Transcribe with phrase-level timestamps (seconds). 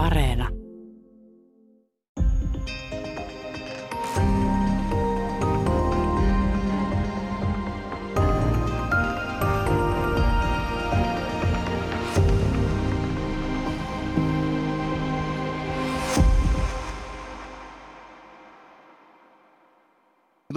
[0.00, 0.59] Areena.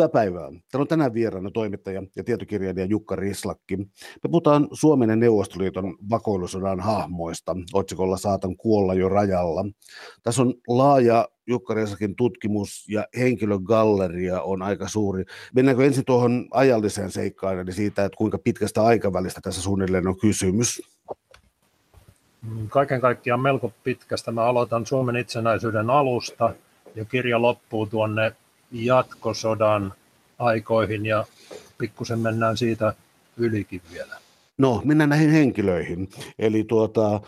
[0.04, 0.50] Hyvää päivää.
[0.50, 3.78] Täällä on tänään vieraana toimittaja ja tietokirjailija Jukka Rislakki.
[3.78, 9.66] Me puhutaan Suomen ja Neuvostoliiton vakoilusodan hahmoista otsikolla Saatan kuolla jo rajalla.
[10.24, 15.24] Tässä on laaja Jukka Rislakin tutkimus ja henkilögalleria on aika suuri.
[15.56, 20.82] Mennäänkö ensin tuohon ajalliseen seikkaan, eli siitä, että kuinka pitkästä aikavälistä tässä suunnilleen on kysymys?
[22.70, 24.32] Kaiken kaikkiaan melko pitkästä.
[24.32, 26.54] Mä aloitan Suomen itsenäisyyden alusta
[26.96, 28.36] ja kirja loppuu tuonne
[28.74, 29.94] jatkosodan
[30.40, 31.26] aikoihin ja
[31.78, 32.94] pikkusen mennään siitä
[33.38, 34.23] ylikin vielä.
[34.58, 36.10] No, mennään näihin henkilöihin.
[36.40, 37.22] Eli tuota,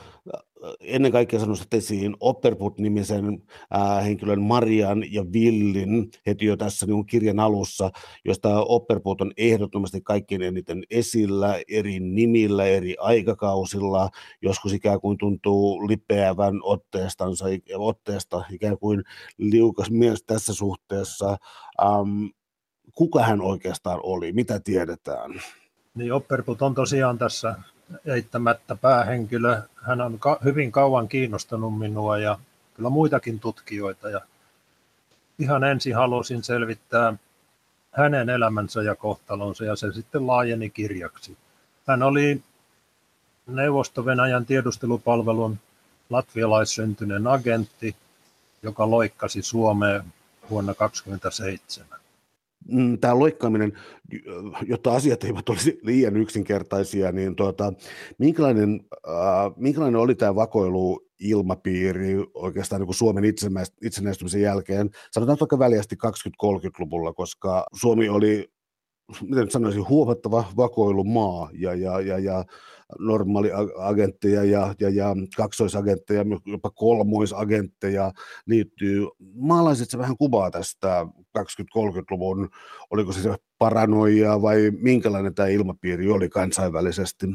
[0.79, 3.43] ennen kaikkea sanoisit esiin Opperput-nimisen
[3.75, 7.91] äh, henkilön Marian ja Villin heti jo tässä niin kirjan alussa,
[8.25, 14.09] josta Opperput on ehdottomasti kaikkein eniten esillä eri nimillä, eri aikakausilla,
[14.41, 17.45] joskus ikään kuin tuntuu lipeävän otteestansa,
[17.77, 19.03] otteesta, ikään kuin
[19.37, 21.37] liukas mies tässä suhteessa.
[21.81, 22.25] Ähm,
[22.95, 25.41] kuka hän oikeastaan oli, mitä tiedetään?
[25.95, 27.55] Niin Opperput on tosiaan tässä
[28.05, 29.61] eittämättä päähenkilö.
[29.75, 32.39] Hän on ka- hyvin kauan kiinnostanut minua ja
[32.73, 34.09] kyllä muitakin tutkijoita.
[34.09, 34.21] Ja
[35.39, 37.13] ihan ensin halusin selvittää
[37.91, 41.37] hänen elämänsä ja kohtalonsa ja se sitten laajeni kirjaksi.
[41.87, 42.43] Hän oli
[43.47, 45.59] Neuvosto-Venäjän tiedustelupalvelun
[46.09, 47.95] latvialaissyntyinen agentti,
[48.63, 50.03] joka loikkasi Suomeen
[50.49, 52.04] vuonna 1927.
[52.71, 53.73] Mm, tämä loikkaaminen,
[54.67, 57.73] jotta asiat eivät olisi liian yksinkertaisia, niin tuota,
[58.17, 63.23] minkälainen, äh, minkälainen oli tämä vakoilu ilmapiiri oikeastaan niin kuin Suomen
[63.81, 68.49] itsenäistymisen jälkeen, sanotaan vaikka väliästi 20-30-luvulla, koska Suomi oli
[69.21, 72.45] miten sanoisin, huomattava vakoilumaa ja, ja, ja, ja
[72.99, 78.11] normaaliagentteja ja, ja, ja kaksoisagentteja, jopa kolmoisagentteja
[78.47, 79.07] liittyy.
[79.35, 81.05] Maalaisit se vähän kuvaa tästä
[81.37, 82.49] 20-30-luvun,
[82.91, 87.27] oliko se paranoia vai minkälainen tämä ilmapiiri oli kansainvälisesti?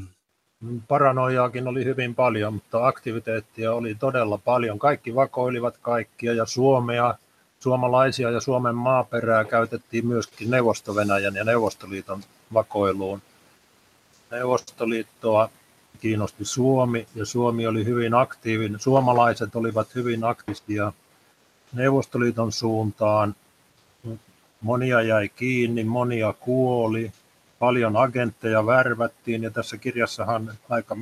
[0.89, 4.79] Paranoiaakin oli hyvin paljon, mutta aktiviteettia oli todella paljon.
[4.79, 7.15] Kaikki vakoilivat kaikkia ja Suomea
[7.61, 12.21] Suomalaisia ja Suomen maaperää käytettiin myöskin Neuvosto-Venäjän ja Neuvostoliiton
[12.55, 13.23] vakoiluun.
[14.31, 15.51] Neuvostoliittoa
[16.01, 18.81] kiinnosti Suomi ja Suomi oli hyvin aktiivinen.
[18.81, 20.93] Suomalaiset olivat hyvin aktiivisia
[21.73, 23.35] Neuvostoliiton suuntaan.
[24.61, 27.13] Monia jäi kiinni, monia kuoli,
[27.59, 30.97] paljon agentteja värvättiin ja tässä kirjassahan aika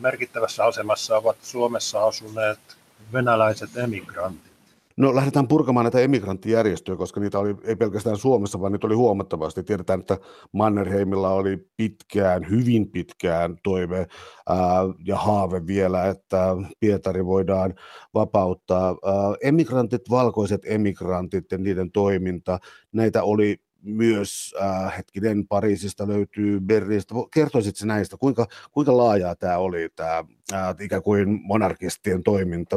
[0.00, 2.76] merkittävässä asemassa ovat Suomessa asuneet
[3.12, 4.51] venäläiset emigrantit.
[4.96, 9.62] No lähdetään purkamaan näitä emigranttijärjestöjä, koska niitä oli ei pelkästään Suomessa, vaan niitä oli huomattavasti.
[9.62, 10.18] Tiedetään, että
[10.52, 14.06] Mannerheimilla oli pitkään, hyvin pitkään toive
[14.48, 14.56] ää,
[15.04, 17.74] ja haave vielä, että Pietari voidaan
[18.14, 18.88] vapauttaa.
[18.88, 22.58] Ää, emigrantit, valkoiset emigrantit ja niiden toiminta,
[22.92, 27.14] näitä oli myös äh, hetkinen Pariisista löytyy Berliinistä.
[27.34, 32.76] Kertoisitko näistä, kuinka, kuinka laajaa tämä oli, tämä äh, ikään kuin monarkistien toiminta?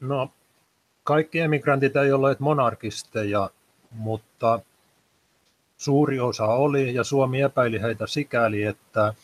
[0.00, 0.35] No
[1.06, 3.50] kaikki emigrantit ei olleet monarkisteja,
[3.90, 4.60] mutta
[5.76, 9.14] suuri osa oli ja Suomi epäili heitä sikäli, että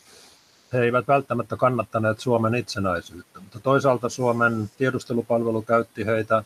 [0.72, 6.44] he eivät välttämättä kannattaneet Suomen itsenäisyyttä, mutta toisaalta Suomen tiedustelupalvelu käytti heitä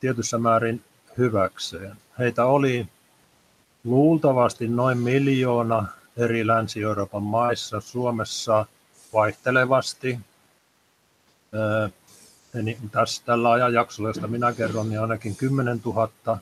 [0.00, 0.84] tietyssä määrin
[1.18, 1.96] hyväkseen.
[2.18, 2.86] Heitä oli
[3.84, 8.66] luultavasti noin miljoona eri Länsi-Euroopan maissa, Suomessa
[9.12, 10.18] vaihtelevasti
[12.62, 16.38] niin tässä tällä ajanjaksolla, josta minä kerron, niin ainakin 10 000.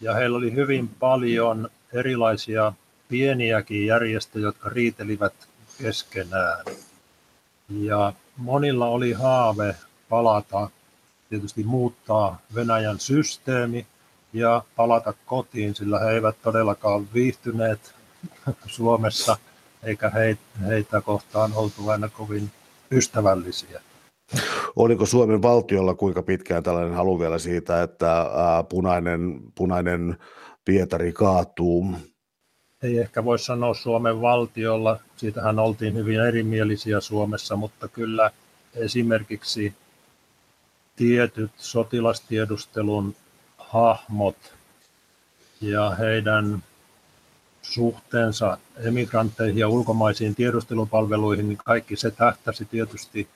[0.00, 2.72] Ja heillä oli hyvin paljon erilaisia
[3.08, 5.34] pieniäkin järjestöjä, jotka riitelivät
[5.78, 6.64] keskenään.
[7.68, 9.76] Ja monilla oli haave
[10.08, 10.70] palata,
[11.28, 13.86] tietysti muuttaa Venäjän systeemi
[14.32, 17.94] ja palata kotiin, sillä he eivät todellakaan viihtyneet
[18.66, 19.36] Suomessa,
[19.82, 20.10] eikä
[20.66, 22.50] heitä kohtaan oltu aina kovin
[22.90, 23.80] ystävällisiä.
[24.76, 28.26] Oliko Suomen valtiolla kuinka pitkään tällainen halu vielä siitä, että
[28.68, 30.16] punainen, punainen
[30.64, 31.86] Pietari kaatuu?
[32.82, 38.30] Ei ehkä voi sanoa Suomen valtiolla, siitähän oltiin hyvin erimielisiä Suomessa, mutta kyllä
[38.74, 39.74] esimerkiksi
[40.96, 43.14] tietyt sotilastiedustelun
[43.58, 44.36] hahmot
[45.60, 46.62] ja heidän
[47.62, 53.28] suhteensa emigranteihin ja ulkomaisiin tiedustelupalveluihin, niin kaikki se tähtäsi tietysti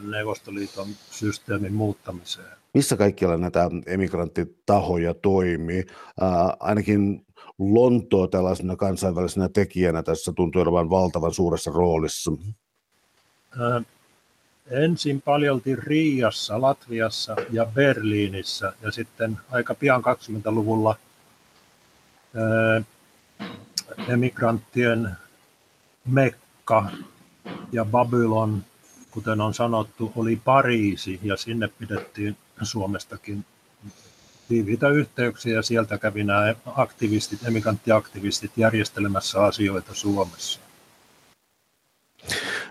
[0.00, 2.56] Neuvostoliiton systeemin muuttamiseen.
[2.74, 5.86] Missä kaikkialla näitä emigranttitahoja toimii?
[6.20, 7.26] Ää, ainakin
[7.58, 12.32] Lontoa tällaisena kansainvälisenä tekijänä tässä tuntuu olevan valtavan suuressa roolissa.
[13.60, 13.82] Ää,
[14.70, 20.96] ensin paljolti Riassa, Latviassa ja Berliinissä ja sitten aika pian 20-luvulla
[22.34, 22.82] ää,
[24.08, 25.10] emigranttien
[26.04, 26.90] Mekka
[27.72, 28.64] ja Babylon,
[29.12, 33.44] kuten on sanottu, oli Pariisi ja sinne pidettiin Suomestakin
[34.48, 40.60] tiiviitä yhteyksiä ja sieltä kävi nämä aktivistit, emigranttiaktivistit järjestelemässä asioita Suomessa.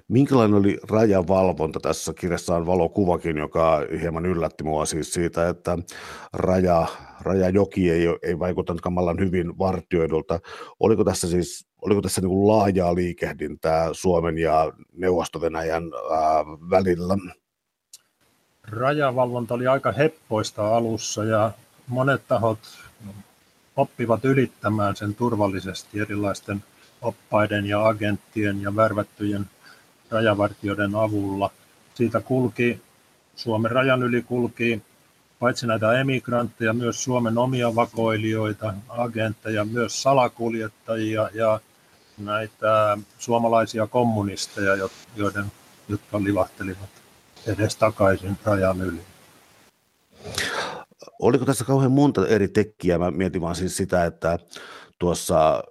[0.08, 1.80] Minkälainen oli rajavalvonta?
[1.80, 5.78] Tässä kirjassa on valokuvakin, joka hieman yllätti mua siis siitä, että
[6.34, 6.88] raja,
[7.22, 10.40] rajajoki ei, ei vaikuttanut kamalan hyvin vartioidulta.
[10.80, 17.18] Oliko tässä siis oliko tässä niin laajaa liikehdintää Suomen ja Neuvosto-Venäjän ää, välillä?
[18.64, 21.52] Rajavalvonta oli aika heppoista alussa ja
[21.88, 22.60] monet tahot
[23.76, 26.64] oppivat ylittämään sen turvallisesti erilaisten
[27.02, 29.46] oppaiden ja agenttien ja värvättyjen
[30.10, 31.50] rajavartijoiden avulla.
[31.94, 32.82] Siitä kulki,
[33.36, 34.82] Suomen rajan yli kulki
[35.40, 41.60] paitsi näitä emigrantteja, myös Suomen omia vakoilijoita, agentteja, myös salakuljettajia ja
[42.26, 45.46] näitä suomalaisia kommunisteja, joiden,
[45.90, 46.90] jotka livahtelivat
[47.48, 49.02] edes takaisin rajan yli.
[51.20, 52.98] Oliko tässä kauhean monta eri tekkiä?
[52.98, 54.40] Mä mietin vaan siis sitä, että
[55.00, 55.64] tuossa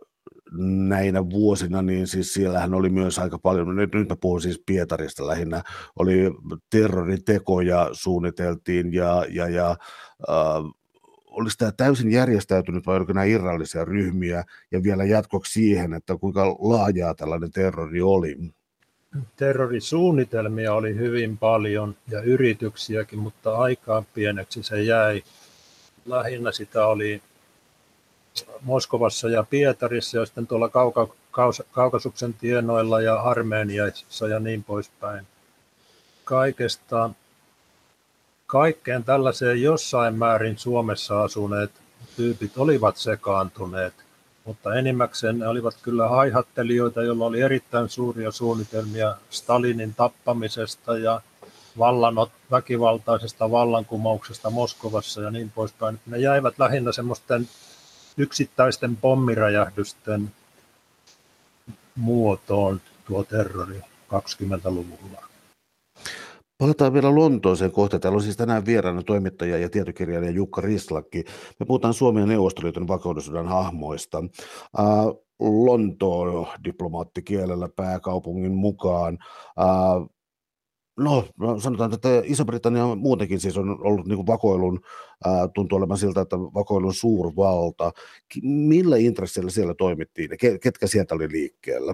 [0.89, 5.27] näinä vuosina, niin siis siellähän oli myös aika paljon, nyt, nyt mä puhun siis Pietarista
[5.27, 5.63] lähinnä,
[5.99, 6.31] oli
[6.71, 9.71] terroritekoja suunniteltiin ja, ja, ja
[10.29, 10.37] äh,
[11.31, 16.57] olisi tämä täysin järjestäytynyt vai oliko nämä irrallisia ryhmiä ja vielä jatkoksi siihen, että kuinka
[16.59, 18.37] laajaa tällainen terrori oli?
[19.37, 25.23] Terrorisuunnitelmia oli hyvin paljon ja yrityksiäkin, mutta aikaa pieneksi se jäi.
[26.07, 27.23] Lähinnä sitä oli
[28.61, 31.09] Moskovassa ja Pietarissa ja sitten tuolla Kauka,
[31.73, 35.27] Kaukasuksen tienoilla ja Armeniassa ja niin poispäin.
[36.25, 37.11] Kaikesta
[38.51, 41.71] kaikkeen tällaiseen jossain määrin Suomessa asuneet
[42.17, 43.95] tyypit olivat sekaantuneet,
[44.45, 51.21] mutta enimmäkseen ne olivat kyllä haihattelijoita, joilla oli erittäin suuria suunnitelmia Stalinin tappamisesta ja
[51.79, 56.01] vallanot, väkivaltaisesta vallankumouksesta Moskovassa ja niin poispäin.
[56.07, 57.49] Ne jäivät lähinnä semmoisten
[58.17, 60.33] yksittäisten pommiräjähdysten
[61.97, 65.30] muotoon tuo terrori 20-luvulla.
[66.61, 67.99] Palataan vielä Lontooseen kohta.
[67.99, 71.25] Täällä on siis tänään vieraana toimittaja ja tietokirjailija Jukka Rislakki.
[71.61, 74.19] Me puhutaan Suomen ja Neuvostoliiton vakaudensodan hahmoista.
[74.79, 74.87] Äh,
[75.39, 79.19] Lontoon diplomaattikielellä pääkaupungin mukaan.
[80.97, 84.81] No, no, sanotaan, että Iso-Britannia muutenkin siis on ollut niin vakoilun,
[85.55, 87.93] tuntuu olevan siltä, että vakoilun suurvalta.
[88.43, 91.93] Millä intresseillä siellä toimittiin ja ketkä sieltä oli liikkeellä?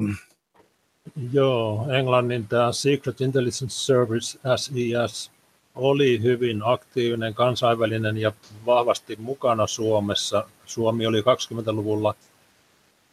[1.33, 5.31] Joo, Englannin tämä Secret Intelligence Service, SIS,
[5.75, 8.33] oli hyvin aktiivinen, kansainvälinen ja
[8.67, 10.45] vahvasti mukana Suomessa.
[10.67, 12.15] Suomi oli 20-luvulla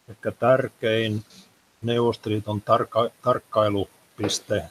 [0.09, 1.23] ehkä tärkein
[1.81, 4.63] Neuvostoliiton tarkka- tarkkailupiste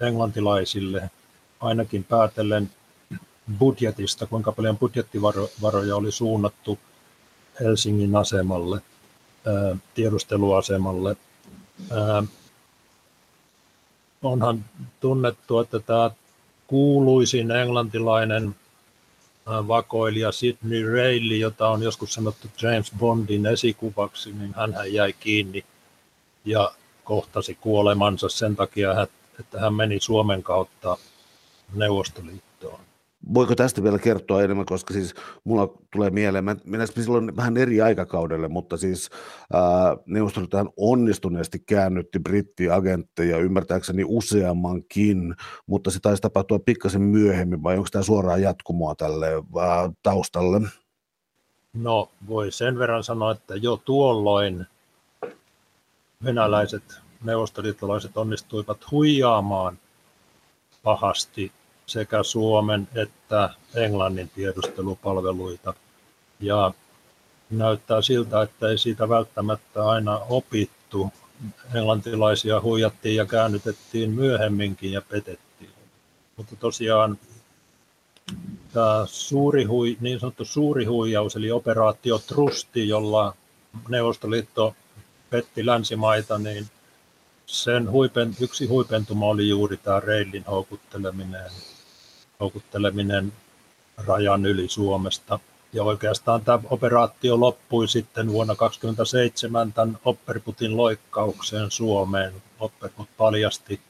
[0.00, 1.10] englantilaisille,
[1.60, 2.70] ainakin päätellen
[3.58, 6.78] budjetista, kuinka paljon budjettivaroja oli suunnattu
[7.60, 8.80] Helsingin asemalle,
[9.94, 11.16] tiedusteluasemalle
[14.22, 14.64] onhan
[15.00, 16.10] tunnettu, että tämä
[16.66, 18.56] kuuluisin englantilainen
[19.46, 25.64] vakoilija Sidney Reilly, jota on joskus sanottu James Bondin esikuvaksi, niin hän jäi kiinni
[26.44, 26.72] ja
[27.04, 29.06] kohtasi kuolemansa sen takia,
[29.40, 30.96] että hän meni Suomen kautta
[31.74, 32.49] Neuvostoliittoon
[33.34, 37.80] voiko tästä vielä kertoa enemmän, koska siis mulla tulee mieleen, mä menen silloin vähän eri
[37.80, 39.10] aikakaudelle, mutta siis
[40.06, 45.34] Neuvostoliittohan onnistuneesti käännytti brittiagentteja ymmärtääkseni useammankin,
[45.66, 49.26] mutta se taisi tapahtua pikkasen myöhemmin, vai onko tämä suoraan jatkumoa tälle
[49.60, 50.60] ää, taustalle?
[51.72, 54.66] No voi sen verran sanoa, että jo tuolloin
[56.24, 56.82] venäläiset
[57.24, 59.78] neuvostoliittolaiset onnistuivat huijaamaan
[60.82, 61.52] pahasti
[61.90, 65.74] sekä Suomen että Englannin tiedustelupalveluita.
[66.40, 66.72] Ja
[67.50, 71.12] näyttää siltä, että ei siitä välttämättä aina opittu.
[71.74, 75.70] Englantilaisia huijattiin ja käännytettiin myöhemminkin ja petettiin.
[76.36, 77.18] Mutta tosiaan
[78.72, 83.34] tämä suuri hui, niin sanottu suuri huijaus, eli operaatio Trusti, jolla
[83.88, 84.74] Neuvostoliitto
[85.30, 86.66] petti länsimaita, niin
[87.46, 91.50] sen huipen, yksi huipentuma oli juuri tämä reilin houkutteleminen,
[92.40, 93.32] houkutteleminen
[94.06, 95.38] rajan yli Suomesta.
[95.72, 102.32] Ja oikeastaan tämä operaatio loppui sitten vuonna 1927 tämän Opperputin loikkaukseen Suomeen.
[102.60, 103.80] Opperput paljasti,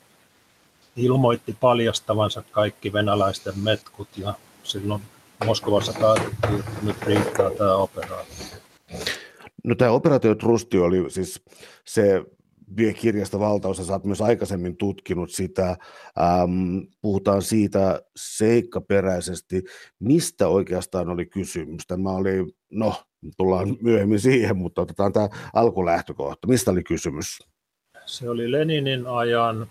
[0.97, 5.03] ilmoitti paljastavansa kaikki venäläisten metkut ja silloin
[5.45, 8.47] Moskovassa päätettiin, että nyt riittää tämä operaatio.
[9.65, 11.43] No tämä operaatio Trusti oli siis
[11.85, 12.25] se
[13.01, 15.69] kirjasta valtaosa, sä oot myös aikaisemmin tutkinut sitä,
[16.21, 19.63] ähm, puhutaan siitä seikkaperäisesti,
[19.99, 21.87] mistä oikeastaan oli kysymys.
[21.87, 22.95] Tämä oli, no
[23.37, 26.47] tullaan myöhemmin siihen, mutta otetaan tämä alkulähtökohta.
[26.47, 27.39] Mistä oli kysymys?
[28.07, 29.67] Se oli Leninin ajan,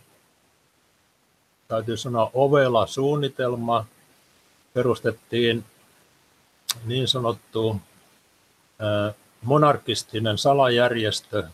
[1.67, 3.85] täytyy sanoa, ovela suunnitelma.
[4.73, 5.63] Perustettiin
[6.85, 7.81] niin sanottu
[9.41, 11.47] monarkistinen salajärjestö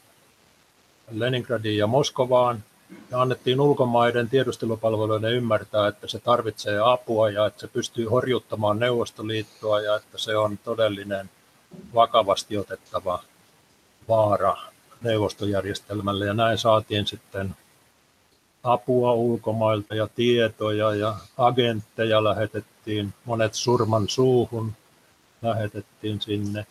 [1.12, 2.63] Leningradiin ja Moskovaan.
[3.12, 9.81] Ja annettiin ulkomaiden tiedustelupalveluiden ymmärtää, että se tarvitsee apua ja että se pystyy horjuttamaan Neuvostoliittoa
[9.81, 11.29] ja että se on todellinen
[11.93, 13.24] vakavasti otettava
[14.07, 14.57] vaara
[15.01, 16.25] neuvostojärjestelmälle.
[16.25, 17.55] Ja näin saatiin sitten
[18.63, 24.74] apua ulkomailta ja tietoja ja agentteja lähetettiin, monet surman suuhun
[25.41, 26.65] lähetettiin sinne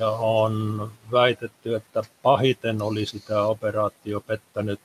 [0.00, 4.80] ja on väitetty, että pahiten oli sitä operaatio pettänyt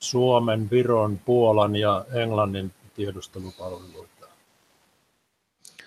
[0.00, 4.26] Suomen, Viron, Puolan ja Englannin tiedustelupalveluita.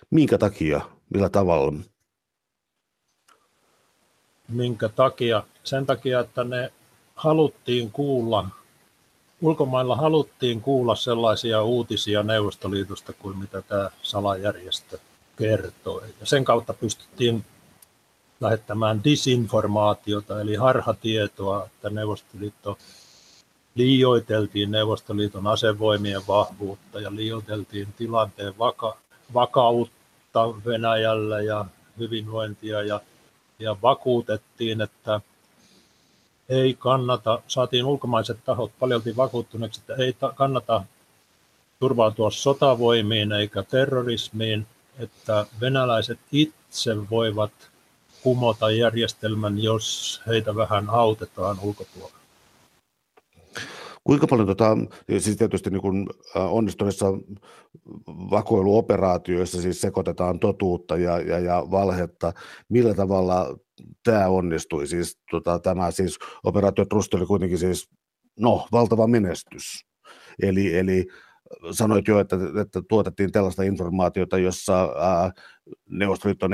[0.09, 0.81] Minkä takia?
[1.09, 1.73] Millä tavalla?
[4.47, 5.43] Minkä takia?
[5.63, 6.71] Sen takia, että ne
[7.15, 8.49] haluttiin kuulla,
[9.41, 14.99] ulkomailla haluttiin kuulla sellaisia uutisia Neuvostoliitosta kuin mitä tämä salajärjestö
[15.37, 16.03] kertoi.
[16.19, 17.45] Ja sen kautta pystyttiin
[18.39, 22.77] lähettämään disinformaatiota eli harhatietoa, että Neuvostoliitto
[23.75, 28.97] liioiteltiin Neuvostoliiton asevoimien vahvuutta ja liioiteltiin tilanteen vaka-
[29.33, 31.65] vakautta Venäjällä ja
[31.99, 33.01] hyvinvointia ja,
[33.59, 35.21] ja vakuutettiin, että
[36.49, 40.83] ei kannata, saatiin ulkomaiset tahot paljolti vakuuttuneeksi, että ei ta- kannata
[41.79, 44.67] turvautua sotavoimiin eikä terrorismiin,
[44.99, 47.51] että venäläiset itse voivat
[48.25, 52.19] kumota järjestelmän, jos heitä vähän autetaan ulkopuolella.
[54.03, 54.77] Kuinka paljon, tota,
[55.17, 57.05] siis tietysti niin kuin onnistuneissa
[58.07, 62.33] vakoiluoperaatioissa siis sekoitetaan totuutta ja, ja, ja valhetta,
[62.69, 63.57] millä tavalla
[64.03, 64.87] tämä onnistui?
[64.87, 67.89] Siis, tota, tämä siis operaatio Trust oli kuitenkin siis,
[68.39, 69.85] no, valtava menestys.
[70.41, 71.07] Eli, eli
[71.71, 75.31] sanoit jo, että, että tuotettiin tällaista informaatiota, jossa ää,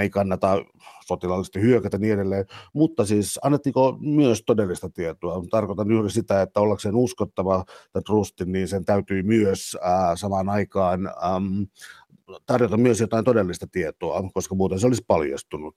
[0.02, 0.66] ei kannata
[1.06, 5.44] sotilaallisesti hyökätä niin edelleen, mutta siis annettiinko myös todellista tietoa?
[5.52, 11.08] Tarkoitan juuri sitä, että ollakseen uskottava tai trustin, niin sen täytyy myös ää, samaan aikaan
[11.08, 11.68] äm,
[12.46, 15.76] tarjota myös jotain todellista tietoa, koska muuten se olisi paljastunut.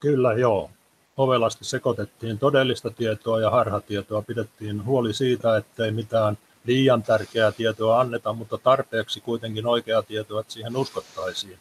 [0.00, 0.70] Kyllä, joo.
[1.16, 4.22] Ovelasti sekoitettiin todellista tietoa ja harhatietoa.
[4.22, 10.52] Pidettiin huoli siitä, ettei mitään liian tärkeää tietoa anneta, mutta tarpeeksi kuitenkin oikeaa tietoa, että
[10.52, 11.58] siihen uskottaisiin.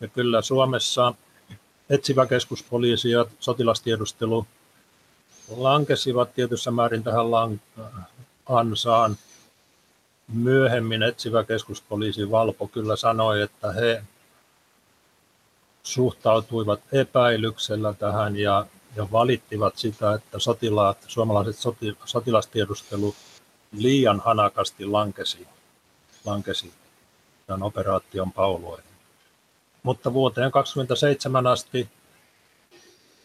[0.00, 1.14] Ja kyllä Suomessa
[1.90, 4.46] etsivä keskuspoliisi ja sotilastiedustelu
[5.56, 7.26] lankesivat tietyssä määrin tähän
[8.46, 9.16] ansaan.
[10.32, 14.02] Myöhemmin etsivä keskuspoliisi Valpo kyllä sanoi, että he
[15.82, 18.66] suhtautuivat epäilyksellä tähän ja,
[18.96, 23.14] ja valittivat sitä, että sotilaat, suomalaiset sotilastiedustelu
[23.72, 25.46] liian hanakasti lankesi,
[26.24, 26.72] lankesi
[27.46, 28.84] tämän operaation pauloihin.
[29.82, 31.88] Mutta vuoteen 27 asti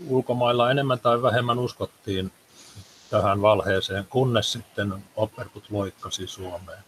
[0.07, 2.31] ulkomailla enemmän tai vähemmän uskottiin
[3.09, 6.83] tähän valheeseen, kunnes sitten Opperkut loikkasi Suomeen.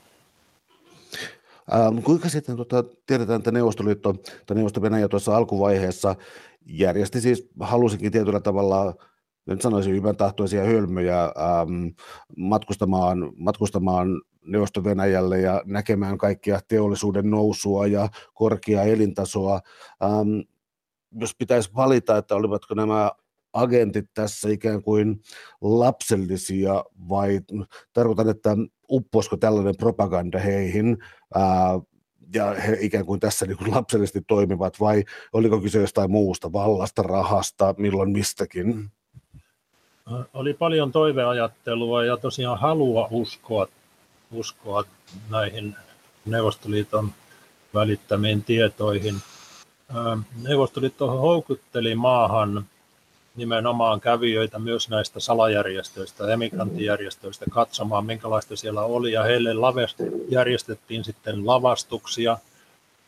[1.74, 4.14] Ähm, kuinka sitten tuota, tiedetään, että Neuvostoliitto
[4.46, 6.16] tai Neuvosto-Venäjä tuossa alkuvaiheessa
[6.66, 8.96] järjesti siis, halusikin tietyllä tavalla
[9.46, 11.88] nyt sanoisin hyvän tahtoisia hölmöjä ähm,
[12.38, 19.62] matkustamaan, matkustamaan Neuvosto-Venäjälle ja näkemään kaikkia teollisuuden nousua ja korkeaa elintasoa.
[20.04, 20.40] Ähm,
[21.12, 23.12] jos pitäisi valita, että olivatko nämä
[23.54, 25.22] agentit tässä ikään kuin
[25.62, 27.42] lapsellisia vai
[27.94, 28.58] tarkoitan, että
[28.92, 30.98] uppoisiko tällainen propaganda heihin
[31.36, 31.80] ää,
[32.34, 37.04] ja he ikään kuin tässä niin kuin lapsellisesti toimivat vai oliko kyse jostain muusta, vallasta,
[37.04, 38.92] rahasta, milloin mistäkin?
[40.34, 43.68] Oli paljon toiveajattelua ja tosiaan halua uskoa,
[44.32, 44.84] uskoa
[45.30, 45.76] näihin
[46.26, 47.12] Neuvostoliiton
[47.74, 49.16] välittämiin tietoihin.
[50.44, 52.66] Neuvostoliitto houkutteli maahan
[53.36, 59.12] nimenomaan kävijöitä myös näistä salajärjestöistä, emigrantijärjestöistä katsomaan, minkälaista siellä oli.
[59.12, 59.50] Ja heille
[60.30, 62.38] järjestettiin sitten lavastuksia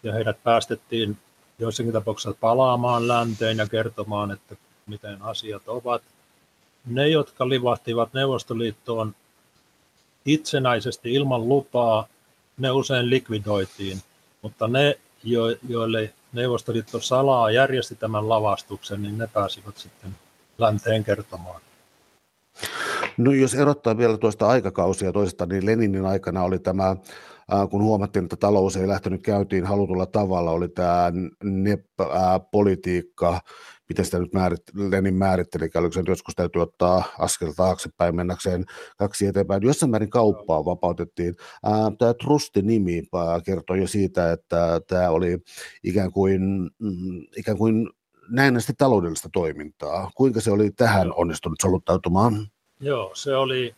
[0.04, 1.18] ja heidät päästettiin
[1.60, 4.56] joissakin tapauksissa palaamaan länteen ja kertomaan, että
[4.88, 6.02] miten asiat ovat.
[6.88, 9.16] Ne, jotka livahtivat Neuvostoliittoon
[10.26, 12.08] itsenäisesti ilman lupaa,
[12.58, 14.02] ne usein likvidoitiin,
[14.42, 15.00] mutta ne,
[15.70, 20.16] joille Neuvostoliitto salaa järjesti tämän lavastuksen, niin ne pääsivät sitten
[20.58, 21.62] länteen kertomaan.
[23.18, 26.96] No jos erottaa vielä tuosta aikakausia toisesta, niin Leninin aikana oli tämä,
[27.70, 31.12] kun huomattiin, että talous ei lähtenyt käyntiin halutulla tavalla, oli tämä
[31.44, 33.42] NEP-politiikka,
[33.90, 38.66] miten sitä nyt määrit, Lenin määritteli, oliko se joskus täytyy ottaa askel taaksepäin mennäkseen
[38.98, 39.64] kaksi eteenpäin.
[39.64, 41.36] Jossain määrin kauppaa vapautettiin.
[41.98, 43.04] Tämä Trusti-nimi
[43.46, 45.38] kertoi jo siitä, että tämä oli
[45.84, 46.42] ikään kuin,
[46.80, 47.90] mm, ikään kuin
[48.30, 50.12] näennäisesti taloudellista toimintaa.
[50.16, 52.48] Kuinka se oli tähän onnistunut soluttautumaan?
[52.80, 53.76] Joo, se oli,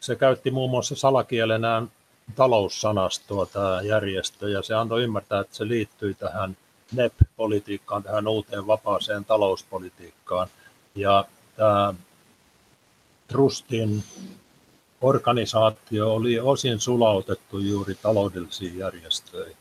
[0.00, 1.90] se käytti muun muassa salakielenään
[2.36, 6.56] taloussanastoa tämä järjestö, ja se antoi ymmärtää, että se liittyi tähän
[6.92, 10.48] NEP-politiikkaan, tähän uuteen vapaaseen talouspolitiikkaan.
[10.94, 11.24] Ja
[11.56, 11.94] tämä
[13.28, 14.04] Trustin
[15.00, 19.56] organisaatio oli osin sulautettu juuri taloudellisiin järjestöihin.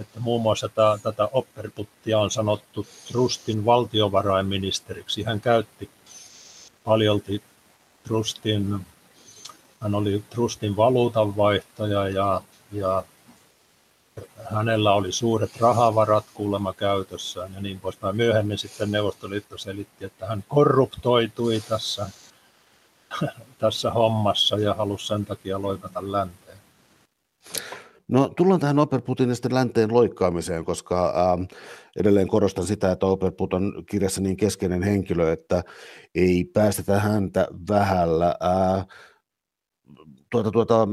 [0.00, 5.22] Että muun muassa tämä, tätä Opperputtia on sanottu Trustin valtiovarainministeriksi.
[5.22, 5.90] Hän käytti
[6.84, 7.42] paljolti
[8.04, 8.86] Trustin,
[9.80, 12.40] hän oli Trustin valuutanvaihtaja ja,
[12.72, 13.04] ja
[14.50, 18.16] hänellä oli suuret rahavarat kuulemma käytössään ja niin poispäin.
[18.16, 22.10] Myöhemmin sitten Neuvostoliitto selitti, että hän korruptoitui tässä,
[23.58, 26.58] tässä hommassa ja halusi sen takia loikata länteen.
[28.08, 31.46] No tullaan tähän Operputin sitten länteen loikkaamiseen, koska äh,
[31.96, 35.64] edelleen korostan sitä, että Operput on kirjassa niin keskeinen henkilö, että
[36.14, 38.34] ei päästetä häntä vähällä.
[38.44, 38.86] Äh,
[40.30, 40.88] tuota, tuota,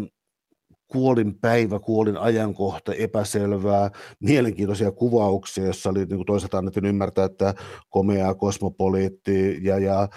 [0.92, 7.54] kuolin päivä, kuolin ajankohta, epäselvää, mielenkiintoisia kuvauksia, jossa oli niin kuin toisaalta annettiin ymmärtää, että
[7.90, 10.10] komea kosmopoliitti ja, ja äh,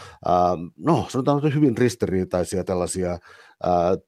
[0.79, 3.19] no sanotaan hyvin ristiriitaisia tällaisia äh,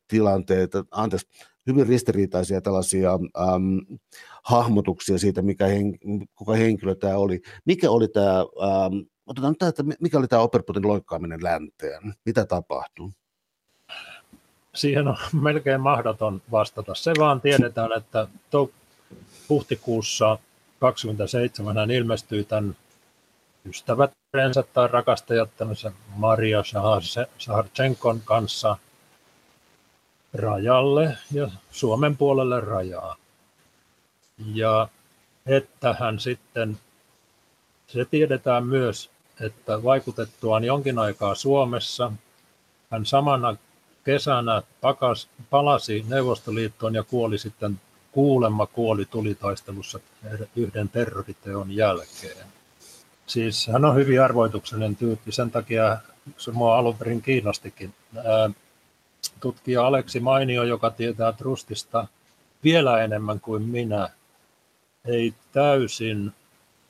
[0.09, 1.27] tilanteita, anteeksi,
[1.67, 3.99] hyvin ristiriitaisia tällaisia ähm,
[4.45, 5.99] hahmotuksia siitä, mikä hen,
[6.35, 7.41] kuka henkilö tämä oli.
[7.65, 8.95] Mikä oli tämä, ähm,
[9.27, 12.15] otetaan tämä, että mikä oli tämä Operputin loikkaaminen länteen?
[12.25, 13.11] Mitä tapahtui?
[14.77, 16.95] Siihen on melkein mahdoton vastata.
[16.95, 18.71] Se vaan tiedetään, että to,
[19.49, 20.39] huhtikuussa
[20.79, 22.77] 27 hän ilmestyi tämän
[23.69, 25.51] ystävätrensä tai rakastajat
[26.17, 26.63] Maria
[27.39, 28.77] Saharchenkon kanssa
[30.35, 33.17] rajalle ja Suomen puolelle rajaa.
[34.55, 34.89] Ja
[35.47, 36.79] että hän sitten,
[37.87, 39.11] se tiedetään myös,
[39.41, 42.13] että vaikutettuaan jonkin aikaa Suomessa,
[42.91, 43.57] hän samana
[44.07, 47.81] kesänä takas, palasi Neuvostoliittoon ja kuoli sitten
[48.13, 50.01] kuulemma kuoli tulitaistelussa
[50.57, 52.47] yhden terroriteon jälkeen.
[53.27, 55.99] Siis hän on hyvin arvoituksellinen tyyppi, sen takia
[56.37, 57.95] se mua alun perin kiinnostikin.
[59.41, 62.07] Tutkija Aleksi Mainio, joka tietää Trustista
[62.65, 64.09] vielä enemmän kuin minä,
[65.05, 66.33] ei täysin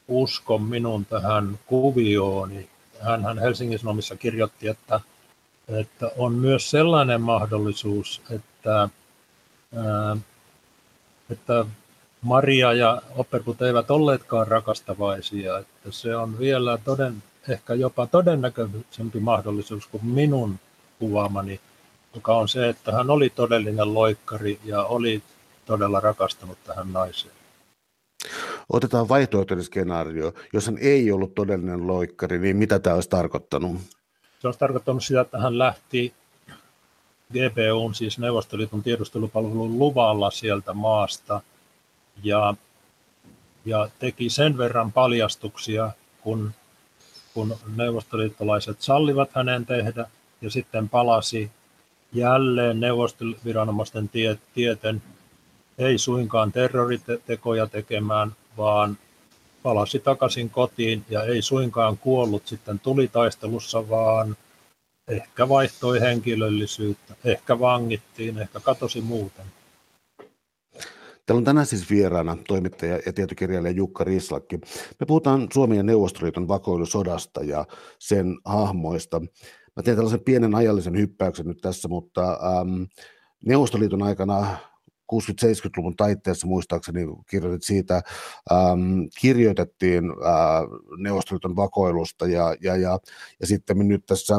[0.08, 2.68] usko minun tähän kuviooni.
[3.00, 5.00] Hän Helsingin Sanomissa kirjoitti, että
[5.68, 8.88] että on myös sellainen mahdollisuus, että,
[9.76, 10.16] ää,
[11.30, 11.64] että
[12.22, 19.86] Maria ja Opperput eivät olleetkaan rakastavaisia, että se on vielä toden, ehkä jopa todennäköisempi mahdollisuus
[19.86, 20.58] kuin minun
[20.98, 21.60] kuvaamani,
[22.14, 25.22] joka on se, että hän oli todellinen loikkari ja oli
[25.66, 27.34] todella rakastunut tähän naiseen.
[28.68, 30.34] Otetaan vaihtoehtoinen skenaario.
[30.52, 33.76] Jos hän ei ollut todellinen loikkari, niin mitä tämä olisi tarkoittanut?
[34.46, 36.14] Se olisi tarkoittanut sitä, että hän lähti
[37.32, 41.40] GPUn, siis Neuvostoliiton tiedustelupalvelun luvalla sieltä maasta
[42.22, 42.54] ja,
[43.64, 46.52] ja teki sen verran paljastuksia, kun,
[47.34, 50.06] kun neuvostoliittolaiset sallivat hänen tehdä
[50.40, 51.50] ja sitten palasi
[52.12, 55.02] jälleen neuvostoviranomaisten tie, tieten,
[55.78, 58.98] ei suinkaan terroritekoja tekemään, vaan
[59.66, 64.36] palasi takaisin kotiin ja ei suinkaan kuollut sitten tulitaistelussa, vaan
[65.08, 69.46] ehkä vaihtoi henkilöllisyyttä, ehkä vangittiin, ehkä katosi muuten.
[71.26, 74.56] Täällä on tänään siis vieraana toimittaja ja tietokirjailija Jukka Rislakki.
[75.00, 77.64] Me puhutaan Suomen ja Neuvostoliiton vakoilusodasta ja
[77.98, 79.20] sen hahmoista.
[79.76, 82.82] Mä teen tällaisen pienen ajallisen hyppäyksen nyt tässä, mutta ähm,
[83.44, 84.56] Neuvostoliiton aikana
[85.12, 88.02] 60-70-luvun taitteessa muistaakseni kirjoitit siitä,
[88.52, 90.62] ähm, kirjoitettiin äh,
[90.98, 92.98] Neuvostoliiton vakoilusta ja, ja, ja,
[93.40, 94.34] ja sitten nyt tässä,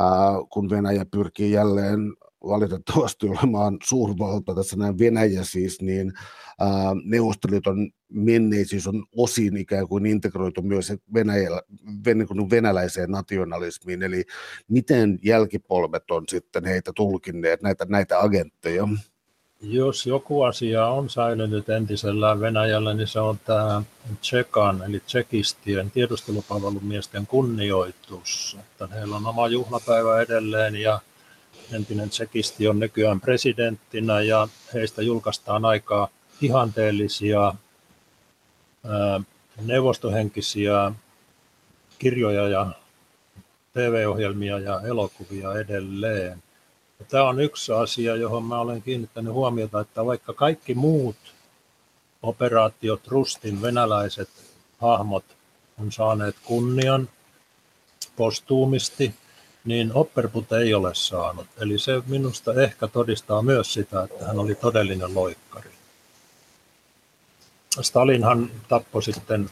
[0.00, 2.00] äh, kun Venäjä pyrkii jälleen
[2.44, 6.12] valitettavasti olemaan suurvalta tässä näin Venäjä siis, niin
[6.60, 6.68] ää,
[7.04, 11.62] Neuvostoliiton menneisyys on osin ikään kuin integroitu myös Venäjällä,
[12.06, 14.24] niin venäläiseen nationalismiin, eli
[14.68, 18.88] miten jälkipolvet on sitten heitä tulkinneet, näitä, näitä agentteja?
[19.60, 23.82] Jos joku asia on säilynyt entisellään Venäjällä, niin se on tämä
[24.20, 28.56] Tsekan, eli tsekistien tiedustelupalvelumiesten kunnioitus.
[28.60, 31.00] Että heillä on oma juhlapäivä edelleen ja
[31.72, 36.08] entinen tsekisti on nykyään presidenttinä ja heistä julkaistaan aika
[36.40, 37.54] ihanteellisia
[39.64, 40.92] neuvostohenkisiä
[41.98, 42.66] kirjoja ja
[43.72, 46.42] TV-ohjelmia ja elokuvia edelleen.
[46.98, 51.16] Ja tämä on yksi asia, johon mä olen kiinnittänyt huomiota, että vaikka kaikki muut
[52.22, 54.28] operaatiot, Rustin venäläiset
[54.78, 55.24] hahmot
[55.80, 57.08] on saaneet kunnian
[58.16, 59.14] postuumisti,
[59.64, 61.46] niin Opperput ei ole saanut.
[61.60, 65.70] Eli se minusta ehkä todistaa myös sitä, että hän oli todellinen loikkari.
[67.80, 69.50] Stalinhan tappoi sitten,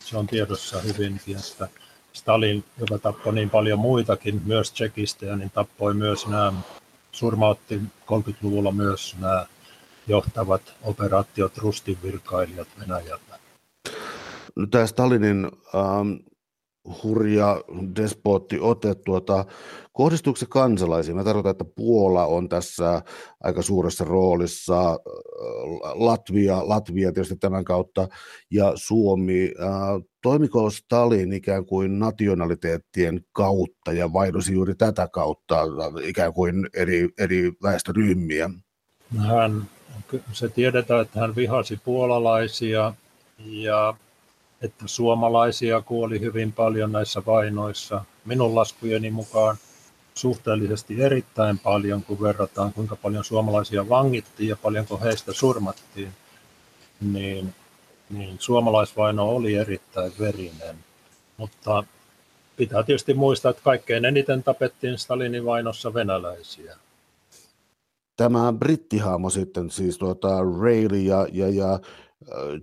[0.00, 1.68] se on tiedossa hyvinkin, että
[2.18, 6.52] Stalin, joka tappoi niin paljon muitakin, myös tsekistejä, niin tappoi myös nämä,
[7.12, 9.46] surmautti 30-luvulla myös nämä
[10.06, 13.38] johtavat operaatiot rustin virkailijat Venäjällä.
[14.56, 16.12] No, tämä Stalinin ähm,
[17.02, 17.60] hurja
[17.96, 19.44] despootti ote, tuota,
[19.92, 21.16] kohdistuuko se kansalaisiin?
[21.16, 23.02] Mä tarkoitan, että Puola on tässä
[23.40, 24.96] aika suuressa roolissa, äh,
[25.94, 28.08] Latvia, Latvia tietysti tämän kautta,
[28.50, 29.52] ja Suomi.
[29.60, 29.68] Äh,
[30.22, 35.64] toimiko Stalin ikään kuin nationaliteettien kautta ja vaihdosi juuri tätä kautta
[36.02, 38.50] ikään kuin eri, eri väestöryhmiä?
[39.18, 39.62] Hän,
[40.32, 42.94] se tiedetään, että hän vihasi puolalaisia
[43.38, 43.94] ja
[44.62, 48.04] että suomalaisia kuoli hyvin paljon näissä vainoissa.
[48.24, 49.56] Minun laskujeni mukaan
[50.14, 56.12] suhteellisesti erittäin paljon, kun verrataan kuinka paljon suomalaisia vangittiin ja paljonko heistä surmattiin,
[57.00, 57.54] niin,
[58.10, 60.76] niin suomalaisvaino oli erittäin verinen.
[61.36, 61.84] Mutta
[62.56, 66.76] pitää tietysti muistaa, että kaikkein eniten tapettiin Stalinin vainossa venäläisiä.
[68.16, 70.28] Tämä brittihaamo sitten, siis tuota
[70.60, 71.78] Rayleigh ja, ja, ja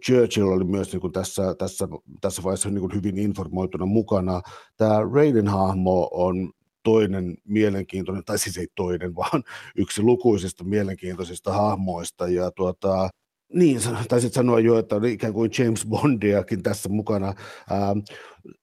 [0.06, 1.88] Churchill oli myös niin kuin tässä, tässä,
[2.22, 4.42] tässä vaiheessa niin kuin hyvin informoituna mukana.
[4.78, 6.52] Tämä Raiden hahmo on
[6.84, 9.44] toinen mielenkiintoinen, tai siis ei toinen, vaan
[9.76, 12.28] yksi lukuisista mielenkiintoisista hahmoista.
[12.28, 13.10] Ja tuota,
[13.54, 17.28] niin, taisit sanoa jo, että oli ikään kuin James Bondiakin tässä mukana.
[17.72, 18.00] Ähm,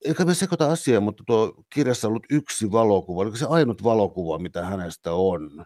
[0.05, 3.23] eikä me sekoita asiaa, mutta tuo kirjassa on ollut yksi valokuva.
[3.23, 5.65] Oliko se ainut valokuva, mitä hänestä on?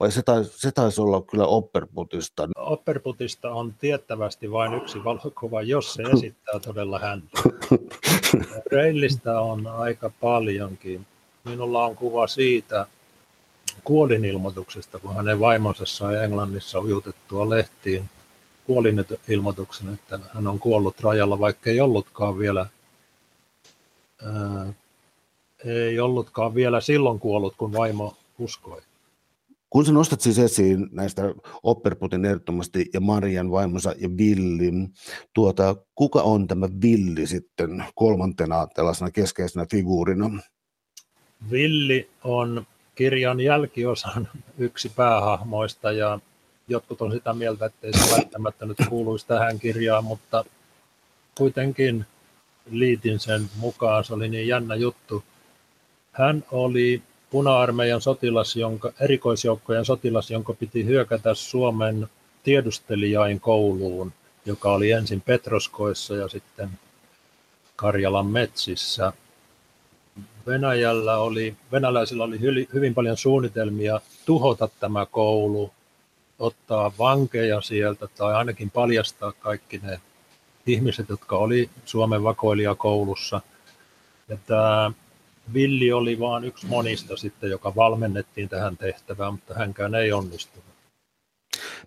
[0.00, 2.48] Vai se taisi, se taisi olla kyllä Opperputista?
[2.56, 7.28] Opperputista on tiettävästi vain yksi valokuva, jos se esittää todella häntä.
[8.72, 11.06] Reillistä on aika paljonkin.
[11.44, 12.86] Minulla on kuva siitä
[13.84, 18.10] kuolinilmoituksesta, kun hänen vaimonsa sai Englannissa ujutettua lehtiin
[18.64, 22.66] kuolinilmoituksen, että hän on kuollut rajalla, vaikka ei ollutkaan vielä
[24.24, 24.72] ää,
[25.64, 28.82] ei ollutkaan vielä silloin kuollut, kun vaimo uskoi.
[29.76, 31.22] Kun sä nostat siis esiin näistä
[31.62, 34.88] Opperputin ehdottomasti ja Marian vaimonsa ja Villin,
[35.34, 40.30] tuota, kuka on tämä Villi sitten kolmantena tällaisena keskeisenä figuurina?
[41.50, 46.18] Villi on kirjan jälkiosan yksi päähahmoista ja
[46.68, 50.44] jotkut on sitä mieltä, että ei se välttämättä nyt kuuluisi tähän kirjaan, mutta
[51.38, 52.06] kuitenkin
[52.70, 54.04] liitin sen mukaan.
[54.04, 55.24] Se oli niin jännä juttu.
[56.12, 62.08] Hän oli puna-armeijan sotilas, jonka, erikoisjoukkojen sotilas, jonka piti hyökätä Suomen
[62.42, 64.12] tiedustelijain kouluun,
[64.46, 66.70] joka oli ensin Petroskoissa ja sitten
[67.76, 69.12] Karjalan metsissä.
[70.46, 72.40] Venäjällä oli, venäläisillä oli
[72.74, 75.72] hyvin paljon suunnitelmia tuhota tämä koulu,
[76.38, 80.00] ottaa vankeja sieltä tai ainakin paljastaa kaikki ne
[80.66, 83.40] ihmiset, jotka oli Suomen vakoilijakoulussa.
[84.28, 84.92] Ja tämä
[85.54, 90.66] Villi oli vain yksi monista sitten, joka valmennettiin tähän tehtävään, mutta hänkään ei onnistunut.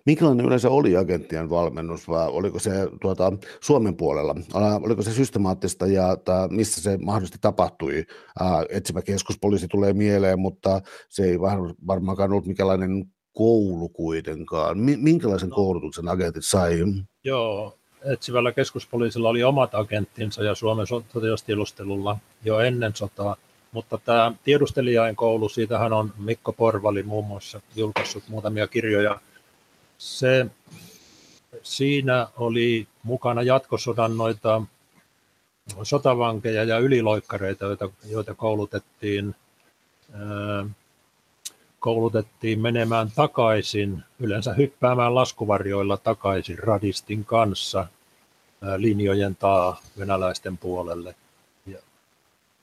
[0.06, 2.70] Minkälainen yleensä oli agenttien valmennus, vai oliko se
[3.00, 4.34] tuota, Suomen puolella?
[4.82, 8.04] Oliko se systemaattista ja tai missä se mahdollisesti tapahtui?
[8.40, 11.40] Ää, etsivä keskuspoliisi tulee mieleen, mutta se ei
[11.86, 14.78] varmaankaan ollut mikälainen koulu kuitenkaan.
[14.78, 15.54] Minkälaisen no.
[15.54, 16.78] koulutuksen agentit sai?
[17.24, 17.78] Joo,
[18.12, 23.36] etsivällä keskuspoliisilla oli omat agenttinsa ja Suomen sotilastiedustelulla jo ennen sotaa–
[23.72, 29.20] mutta tämä tiedustelijain koulu, siitähän on Mikko Porvali muun muassa julkaissut muutamia kirjoja.
[29.98, 30.46] Se,
[31.62, 34.62] siinä oli mukana jatkosodan noita
[35.82, 39.34] sotavankeja ja yliloikkareita, joita, joita koulutettiin,
[41.78, 47.86] koulutettiin menemään takaisin, yleensä hyppäämään laskuvarjoilla takaisin radistin kanssa
[48.76, 51.14] linjojen taa venäläisten puolelle.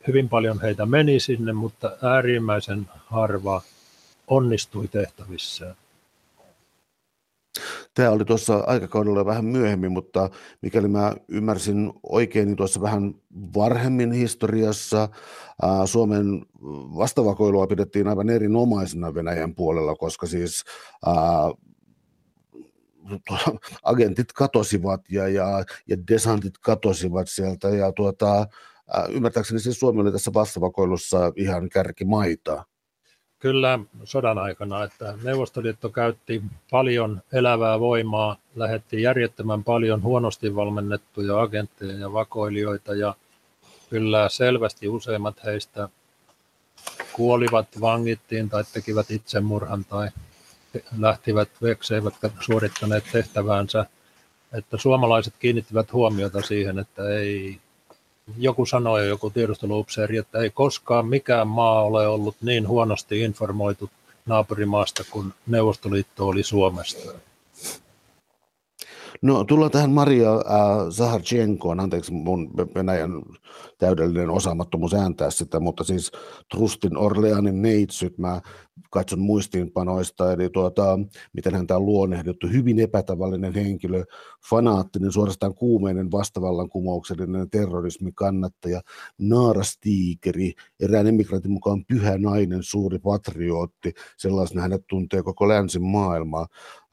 [0.07, 3.61] Hyvin paljon heitä meni sinne, mutta äärimmäisen harva
[4.27, 5.75] onnistui tehtävissään.
[7.93, 10.29] Tämä oli tuossa aikakaudella vähän myöhemmin, mutta
[10.61, 13.15] mikäli mä ymmärsin oikein, niin tuossa vähän
[13.55, 15.09] varhemmin historiassa
[15.85, 16.45] Suomen
[16.97, 20.63] vastavakoilua pidettiin aivan erinomaisena Venäjän puolella, koska siis
[23.83, 28.47] agentit katosivat ja, ja, ja desantit katosivat sieltä ja tuota,
[29.09, 32.63] ymmärtääkseni siis Suomi oli tässä vastavakoilussa ihan kärkimaita.
[33.39, 41.93] Kyllä sodan aikana, että Neuvostoliitto käytti paljon elävää voimaa, lähetti järjettömän paljon huonosti valmennettuja agentteja
[41.93, 43.15] ja vakoilijoita ja
[43.89, 45.89] kyllä selvästi useimmat heistä
[47.13, 50.09] kuolivat, vangittiin tai tekivät itsemurhan tai
[50.99, 53.85] lähtivät veksi eivätkä suorittaneet tehtäväänsä.
[54.53, 57.59] Että suomalaiset kiinnittivät huomiota siihen, että ei
[58.37, 63.89] joku sanoi, joku tiedusteluupseeri, että ei koskaan mikään maa ole ollut niin huonosti informoitu
[64.25, 67.11] naapurimaasta kuin Neuvostoliitto oli Suomesta.
[69.21, 73.11] No tullaan tähän Maria äh, Zaharchenkoon, anteeksi mun Venäjän
[73.77, 76.11] täydellinen osaamattomuus ääntää sitä, mutta siis
[76.51, 78.41] Trustin Orleanin neitsyt, mä
[78.89, 80.99] katson muistiinpanoista, eli tuota,
[81.33, 84.03] miten häntä on luonnehdittu, hyvin epätavallinen henkilö,
[84.49, 88.81] fanaattinen, suorastaan kuumeinen vastavallankumouksellinen terrorismin kannattaja,
[89.17, 96.47] naarastiikeri, erään emigrantin mukaan pyhä nainen, suuri patriootti, sellaisena hänet tuntee koko länsimaailmaa.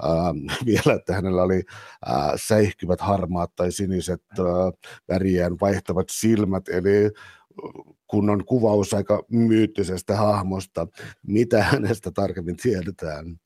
[0.04, 1.62] Äh, vielä, että hänellä oli
[2.08, 4.44] äh, säihkyvät harmaat tai siniset äh,
[5.08, 7.10] väriään vaihtavat silmät, eli
[8.06, 10.86] kunnon kuvaus aika myyttisestä hahmosta.
[11.26, 13.40] Mitä hänestä tarkemmin tiedetään?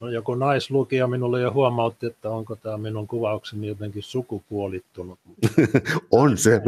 [0.00, 5.18] No, joku naislukija minulle jo huomautti, että onko tämä minun kuvaukseni jotenkin sukupuolittunut.
[6.10, 6.62] On se.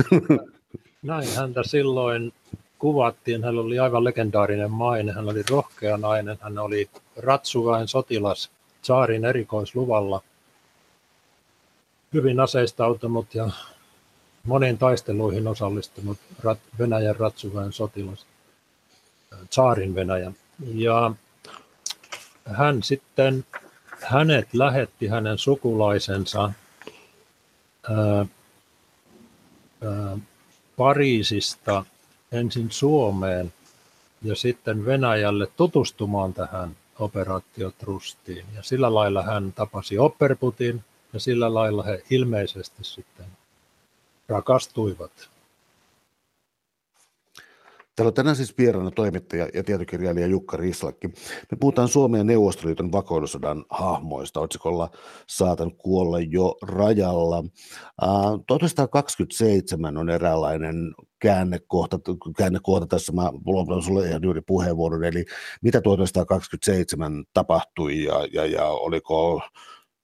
[1.03, 2.33] Näin häntä silloin
[2.79, 3.45] kuvattiin.
[3.45, 5.13] Hän oli aivan legendaarinen maine.
[5.13, 6.39] Hän oli rohkea nainen.
[6.41, 8.51] Hän oli ratsuvain sotilas
[8.83, 10.23] saarin erikoisluvalla.
[12.15, 13.51] Hyvin aseistautunut ja
[14.47, 16.19] moniin taisteluihin osallistunut
[16.79, 18.27] Venäjän ratsuväen sotilas,
[19.51, 20.37] saarin Venäjän.
[20.75, 21.13] Ja
[22.45, 23.45] hän sitten,
[24.03, 26.53] hänet lähetti hänen sukulaisensa
[27.91, 28.27] ää,
[29.85, 30.19] ää,
[30.77, 31.85] Pariisista
[32.33, 33.53] ensin Suomeen
[34.23, 38.47] ja sitten Venäjälle tutustumaan tähän operaatiotrustiin.
[38.55, 43.27] Ja sillä lailla hän tapasi Opperputin ja sillä lailla he ilmeisesti sitten
[44.29, 45.37] rakastuivat.
[47.97, 51.09] Täällä on tänään siis vieraana toimittaja ja tietokirjailija Jukka Rislakki.
[51.51, 54.91] Me puhutaan Suomen ja Neuvostoliiton vakoilusodan hahmoista otsikolla
[55.27, 57.45] Saatan kuolla jo rajalla.
[58.47, 61.99] 1927 on eräänlainen käännekohta,
[62.37, 65.25] käännekohta tässä, mä luovutan sulle ihan juuri puheenvuoron, eli
[65.63, 69.43] mitä 1927 tapahtui ja, ja, ja oliko,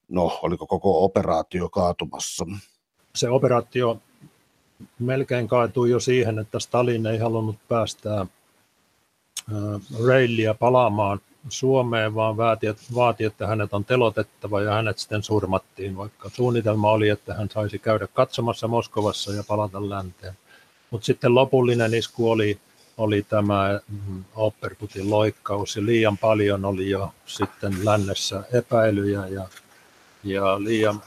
[0.09, 2.47] no, oliko koko operaatio kaatumassa?
[3.15, 4.01] Se operaatio
[4.99, 8.27] melkein kaatui jo siihen, että Stalin ei halunnut päästää
[10.07, 16.29] Reilliä palaamaan Suomeen, vaan vaati, vaati, että hänet on telotettava ja hänet sitten surmattiin, vaikka
[16.29, 20.35] suunnitelma oli, että hän saisi käydä katsomassa Moskovassa ja palata länteen.
[20.91, 22.59] Mutta sitten lopullinen isku oli,
[22.99, 29.49] oli tämä mm, Opperputin loikkaus ja liian paljon oli jo sitten lännessä epäilyjä ja,
[30.25, 31.03] ja liian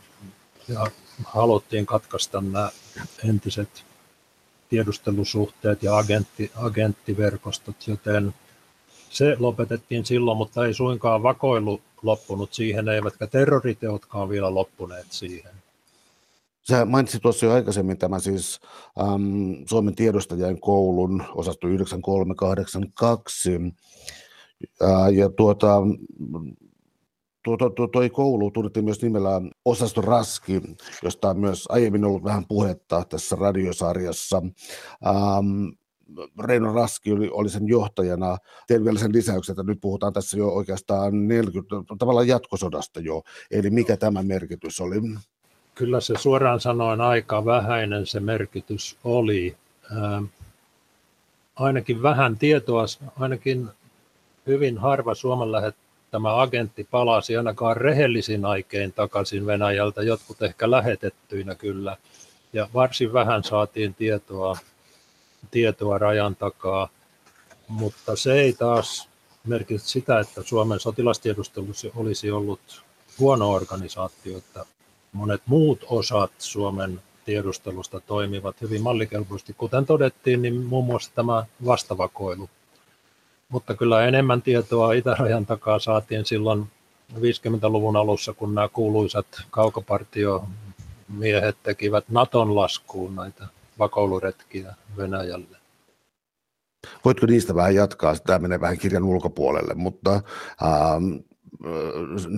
[0.67, 0.87] ja
[1.25, 2.69] haluttiin katkaista nämä
[3.29, 3.85] entiset
[4.69, 8.33] tiedustelusuhteet ja agentti, agenttiverkostot, joten
[9.09, 15.51] se lopetettiin silloin, mutta ei suinkaan vakoilu loppunut siihen, eivätkä terroriteotkaan vielä loppuneet siihen.
[16.67, 18.59] Sä mainitsit tuossa jo aikaisemmin tämä siis
[18.99, 23.51] äm, Suomen tiedostajien koulun osasto 9382.
[24.81, 25.81] Ää, ja tuota,
[27.45, 30.61] tuo, tuo, tuo, toi koulu tunnettiin myös nimellä Osasto Raski,
[31.03, 34.41] josta on myös aiemmin ollut vähän puhetta tässä radiosarjassa.
[35.07, 35.67] Ähm,
[36.43, 38.37] Reino Raski oli, oli sen johtajana.
[38.67, 43.21] Tein vielä sen lisäyksen, että nyt puhutaan tässä jo oikeastaan 40, tavallaan jatkosodasta jo.
[43.51, 45.01] Eli mikä tämä merkitys oli?
[45.75, 49.55] Kyllä se suoraan sanoen aika vähäinen se merkitys oli.
[49.91, 50.23] Ähm,
[51.55, 52.85] ainakin vähän tietoa,
[53.19, 53.69] ainakin
[54.47, 55.51] hyvin harva Suomen
[56.11, 61.97] tämä agentti palasi ainakaan rehellisin aikein takaisin Venäjältä, jotkut ehkä lähetettyinä kyllä,
[62.53, 64.57] ja varsin vähän saatiin tietoa,
[65.51, 66.89] tietoa rajan takaa,
[67.67, 69.09] mutta se ei taas
[69.47, 72.83] merkitse sitä, että Suomen sotilastiedustelussa olisi ollut
[73.19, 74.65] huono organisaatio, että
[75.13, 79.53] monet muut osat Suomen tiedustelusta toimivat hyvin mallikelpoisesti.
[79.53, 82.49] Kuten todettiin, niin muun muassa tämä vastavakoilu.
[83.49, 86.67] Mutta kyllä enemmän tietoa itärajan takaa saatiin silloin
[87.13, 93.47] 50-luvun alussa, kun nämä kuuluisat kaukopartiomiehet tekivät Naton laskuun näitä
[93.79, 95.57] vakoiluretkiä Venäjälle.
[97.05, 98.15] Voitko niistä vähän jatkaa?
[98.15, 101.13] Tämä menee vähän kirjan ulkopuolelle, mutta ähm,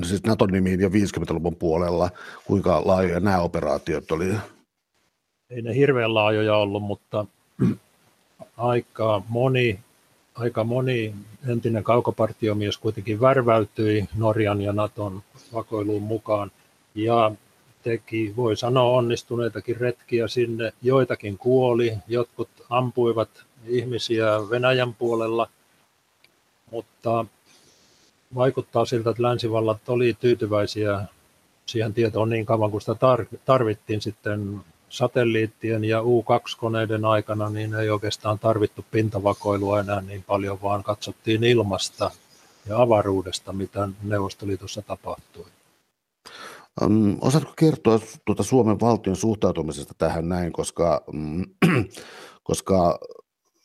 [0.04, 2.10] siis Naton nimiin jo 50-luvun puolella,
[2.46, 4.36] kuinka laajoja nämä operaatiot oli?
[5.50, 7.26] Ei ne hirveän laajoja ollut, mutta
[8.58, 9.80] aika moni,
[10.40, 11.16] aika moni
[11.48, 15.24] entinen kaukopartiomies kuitenkin värväytyi Norjan ja Naton
[15.54, 16.52] vakoiluun mukaan
[16.96, 17.32] ja
[17.84, 20.74] teki, voi sanoa, onnistuneitakin retkiä sinne.
[20.82, 23.30] Joitakin kuoli, jotkut ampuivat
[23.68, 25.50] ihmisiä Venäjän puolella,
[26.72, 27.26] mutta
[28.36, 31.06] vaikuttaa siltä, että länsivallat oli tyytyväisiä
[31.66, 32.96] siihen tietoon niin kauan kuin sitä
[33.46, 40.84] tarvittiin sitten satelliittien ja U2-koneiden aikana, niin ei oikeastaan tarvittu pintavakoilua enää niin paljon, vaan
[40.84, 42.12] katsottiin ilmasta
[42.70, 45.46] ja avaruudesta, mitä Neuvostoliitossa tapahtui.
[46.82, 51.46] Um, osaatko kertoa tuota Suomen valtion suhtautumisesta tähän näin, koska, um,
[52.44, 53.00] koska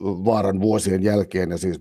[0.02, 1.80] vaaran vuosien jälkeen, ja siis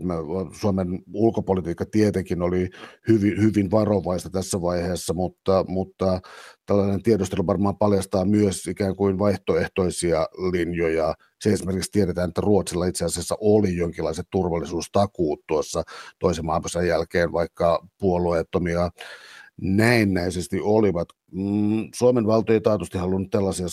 [0.52, 2.70] Suomen ulkopolitiikka tietenkin oli
[3.08, 6.20] hyvin, hyvin varovaista tässä vaiheessa, mutta, mutta
[6.66, 11.14] tällainen tiedostelu varmaan paljastaa myös ikään kuin vaihtoehtoisia linjoja.
[11.42, 15.84] Se esimerkiksi tiedetään, että Ruotsilla itse asiassa oli jonkinlaiset turvallisuustakuut tuossa
[16.20, 18.90] toisen maailmansodan jälkeen, vaikka puolueettomia
[19.62, 21.10] näennäisesti olivat.
[21.32, 23.68] Mm, Suomen valtio ei taatusti halunnut tällaisia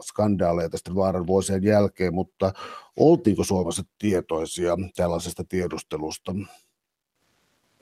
[0.00, 2.52] skandaaleja tästä vaaran vuosien jälkeen, mutta
[2.96, 6.34] oltiinko Suomessa tietoisia tällaisesta tiedustelusta?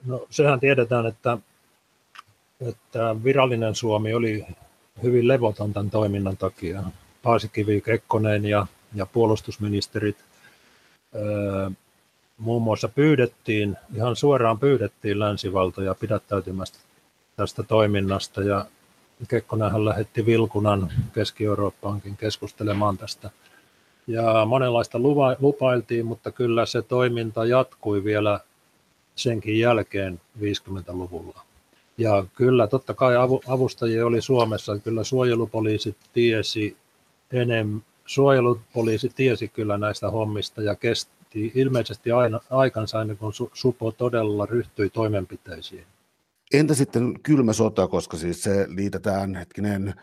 [0.07, 1.39] No sehän tiedetään, että,
[2.61, 4.47] että virallinen Suomi oli
[5.03, 6.83] hyvin levoton tämän toiminnan takia.
[7.23, 10.17] Paasikivi, Kekkonen ja, ja puolustusministerit
[11.15, 11.71] öö,
[12.39, 16.79] muun muassa pyydettiin, ihan suoraan pyydettiin länsivaltoja pidättäytymästä
[17.37, 18.67] tästä toiminnasta ja
[19.29, 23.31] Kekkonenhan lähetti Vilkunan Keski-Eurooppaankin keskustelemaan tästä.
[24.07, 28.41] Ja monenlaista lupa, lupailtiin, mutta kyllä se toiminta jatkui vielä
[29.15, 31.41] senkin jälkeen 50-luvulla.
[31.99, 33.15] Ja kyllä totta kai
[33.49, 36.77] avustajia oli Suomessa, kyllä suojelupoliisi tiesi
[37.33, 44.47] enemmän, suojelupoliisi tiesi kyllä näistä hommista ja kesti ilmeisesti aina, aikansa ennen kuin Supo todella
[44.47, 45.87] ryhtyi toimenpiteisiin.
[46.55, 49.95] Entä sitten kylmä sota, koska siis se liitetään hetkinen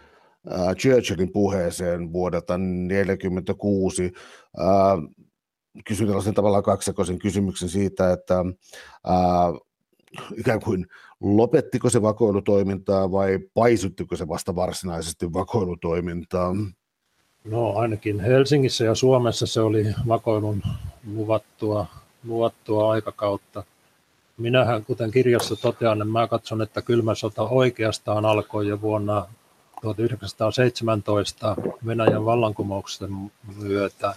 [0.78, 4.12] Churchillin puheeseen vuodelta 1946.
[4.60, 4.68] Äh,
[5.86, 8.40] kysyn tällaisen tavallaan kaksijakoisen kysymyksen siitä, että
[9.10, 9.54] äh,
[10.38, 10.86] ikään kuin
[11.22, 16.56] lopettiko se vakoilutoimintaa vai paisuttiko se vasta varsinaisesti vakoilutoimintaa?
[17.46, 20.62] No ainakin Helsingissä ja Suomessa se oli vakoilun
[21.16, 21.86] luvattua,
[22.24, 23.64] luvattua aikakautta–
[24.38, 29.26] Minähän, kuten kirjassa totean, niin mä katson, että kylmä sota oikeastaan alkoi jo vuonna
[29.82, 34.16] 1917 Venäjän vallankumouksen myötä,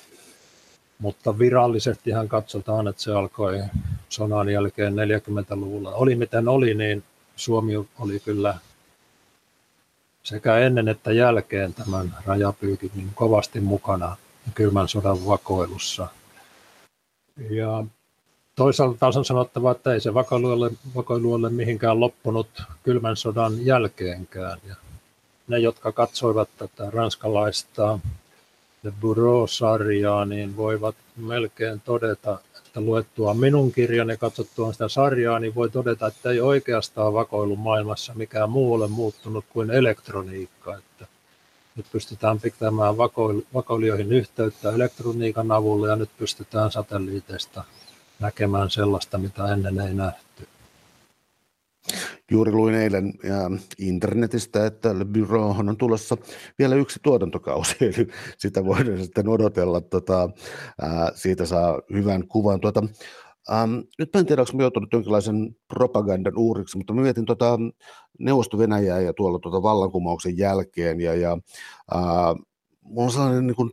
[0.98, 3.62] mutta virallisesti hän katsotaan, että se alkoi
[4.08, 5.94] sodan jälkeen 40-luvulla.
[5.94, 7.04] Oli miten oli, niin
[7.36, 8.58] Suomi oli kyllä
[10.22, 14.16] sekä ennen että jälkeen tämän rajapyykin niin kovasti mukana
[14.54, 16.06] kylmän sodan vakoilussa.
[17.50, 17.84] Ja
[18.60, 23.66] toisaalta taas on sanottava, että ei se vakoilu ole, vakoilu ole mihinkään loppunut kylmän sodan
[23.66, 24.58] jälkeenkään.
[24.68, 24.74] Ja
[25.48, 27.98] ne, jotka katsoivat tätä ranskalaista
[28.82, 35.54] The Bureau-sarjaa, niin voivat melkein todeta, että luettua minun kirjani ja katsottua sitä sarjaa, niin
[35.54, 40.76] voi todeta, että ei oikeastaan vakoilu maailmassa mikään muu ole muuttunut kuin elektroniikka.
[40.76, 41.06] Että
[41.76, 42.96] nyt pystytään pitämään
[43.54, 47.64] vakoilijoihin yhteyttä elektroniikan avulla ja nyt pystytään satelliiteista
[48.20, 50.48] näkemään sellaista, mitä ennen ei nähty.
[52.30, 53.12] Juuri luin eilen
[53.78, 56.16] internetistä, että Le Bureauhan on tulossa
[56.58, 58.08] vielä yksi tuotantokausi, eli
[58.38, 59.80] sitä voidaan sitten odotella.
[59.80, 60.30] Tota,
[61.14, 62.60] siitä saa hyvän kuvan.
[62.60, 62.82] Tuota,
[63.52, 67.58] Ähm, nyt en tiedä, onko mä joutunut jonkinlaisen propagandan uuriksi, mutta mä mietin tota
[68.18, 71.38] Neuvosto-Venäjää ja tuolla tuota vallankumouksen jälkeen, ja, ja
[71.94, 72.34] äh,
[72.82, 73.70] mulla on sellainen niin kuin,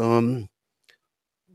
[0.00, 0.42] ähm,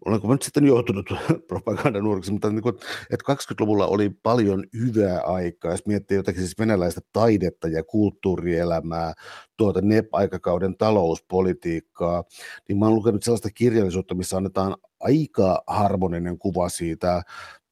[0.05, 1.09] olenko nyt sitten joutunut
[1.47, 2.75] propagandan uuriksi, mutta niin kuin,
[3.11, 9.13] että 20-luvulla oli paljon hyvää aikaa, jos miettii jotakin siis venäläistä taidetta ja kulttuurielämää,
[9.57, 12.23] tuota NEP-aikakauden talouspolitiikkaa,
[12.69, 17.21] niin mä oon lukenut sellaista kirjallisuutta, missä annetaan aika harmoninen kuva siitä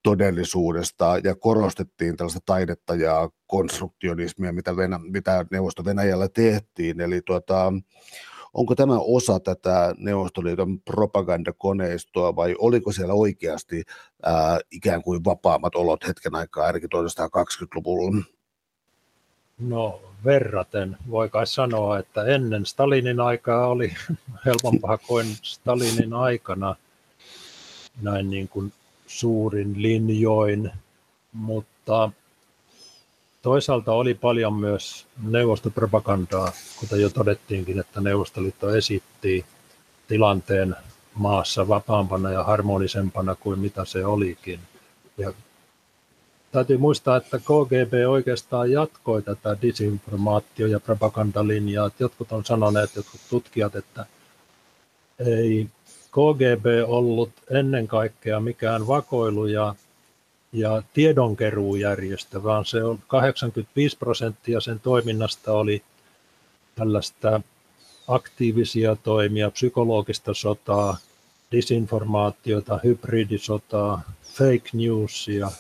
[0.04, 7.02] todellisuudesta ja korostettiin tällaista taidetta ja konstruktionismia, mitä, Venä, mitä Neuvosto-Venäjällä tehtiin.
[7.02, 7.74] Eli tuota,
[8.54, 13.84] onko tämä osa tätä Neuvostoliiton propagandakoneistoa vai oliko siellä oikeasti
[14.24, 18.24] ää, ikään kuin vapaammat olot hetken aikaa, ainakin 1920-luvulla?
[19.60, 23.94] No verraten voi kai sanoa, että ennen Stalinin aikaa oli
[24.46, 26.76] helpompaa kuin Stalinin aikana
[28.02, 28.74] näin niin kuin
[29.08, 30.72] suurin linjoin,
[31.34, 32.12] mutta
[33.42, 39.46] toisaalta oli paljon myös neuvostopropagandaa, kuten jo todettiinkin, että Neuvostoliitto esitti
[40.08, 40.76] tilanteen
[41.16, 44.60] maassa vapaampana ja harmonisempana kuin mitä se olikin.
[45.18, 45.34] Ja
[46.52, 51.92] täytyy muistaa, että KGB oikeastaan jatkoi tätä disinformaatio- ja propagandalinjaa.
[52.00, 54.06] Jotkut on sanoneet, jotkut tutkijat, että
[55.20, 55.68] ei
[56.12, 59.76] KGB ollut ennen kaikkea mikään vakoilu ja,
[60.54, 65.84] ja tiedonkeruujärjestö, vaan se on 85 prosenttia sen toiminnasta oli
[66.76, 67.42] tällaista
[68.08, 70.98] aktiivisia toimia, psykologista sotaa,
[71.52, 75.52] disinformaatiota, hybridisotaa, fake newsia.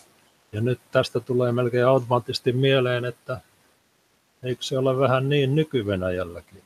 [0.51, 3.41] Ja nyt tästä tulee melkein automaattisesti mieleen, että
[4.43, 6.61] eikö se ole vähän niin nyky-Venäjälläkin?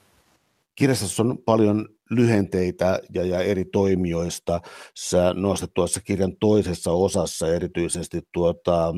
[0.76, 4.61] Kirjassa on paljon lyhenteitä ja, ja eri toimijoista.
[4.95, 8.93] Sä nostat tuossa kirjan toisessa osassa erityisesti tuota,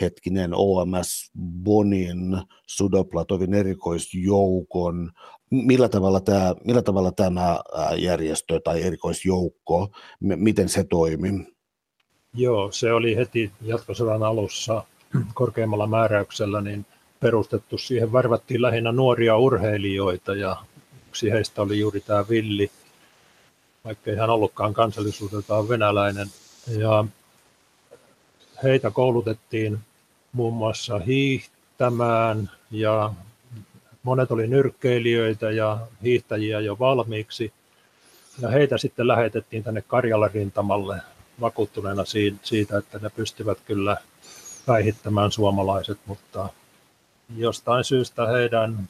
[0.00, 1.30] hetkinen OMS
[1.62, 5.10] Bonin Sudoplatovin erikoisjoukon.
[5.50, 7.58] Millä tavalla, tämä, millä tavalla tämä
[7.96, 9.88] järjestö tai erikoisjoukko,
[10.20, 11.46] miten se toimi?
[12.34, 14.84] Joo, se oli heti jatkosodan alussa
[15.34, 16.86] korkeammalla määräyksellä niin
[17.20, 17.78] perustettu.
[17.78, 20.56] Siihen värvättiin lähinnä nuoria urheilijoita ja
[21.18, 22.70] yksi heistä oli juuri tämä Villi,
[23.84, 26.28] vaikka ei hän ollutkaan kansallisuudeltaan venäläinen.
[26.78, 27.04] Ja
[28.62, 29.78] heitä koulutettiin
[30.32, 33.12] muun muassa hiihtämään ja
[34.02, 37.52] monet oli nyrkkeilijöitä ja hiihtäjiä jo valmiiksi.
[38.40, 41.00] Ja heitä sitten lähetettiin tänne Karjalan rintamalle
[41.40, 42.04] vakuuttuneena
[42.42, 43.96] siitä, että ne pystyvät kyllä
[44.66, 46.48] päihittämään suomalaiset, mutta
[47.36, 48.88] jostain syystä heidän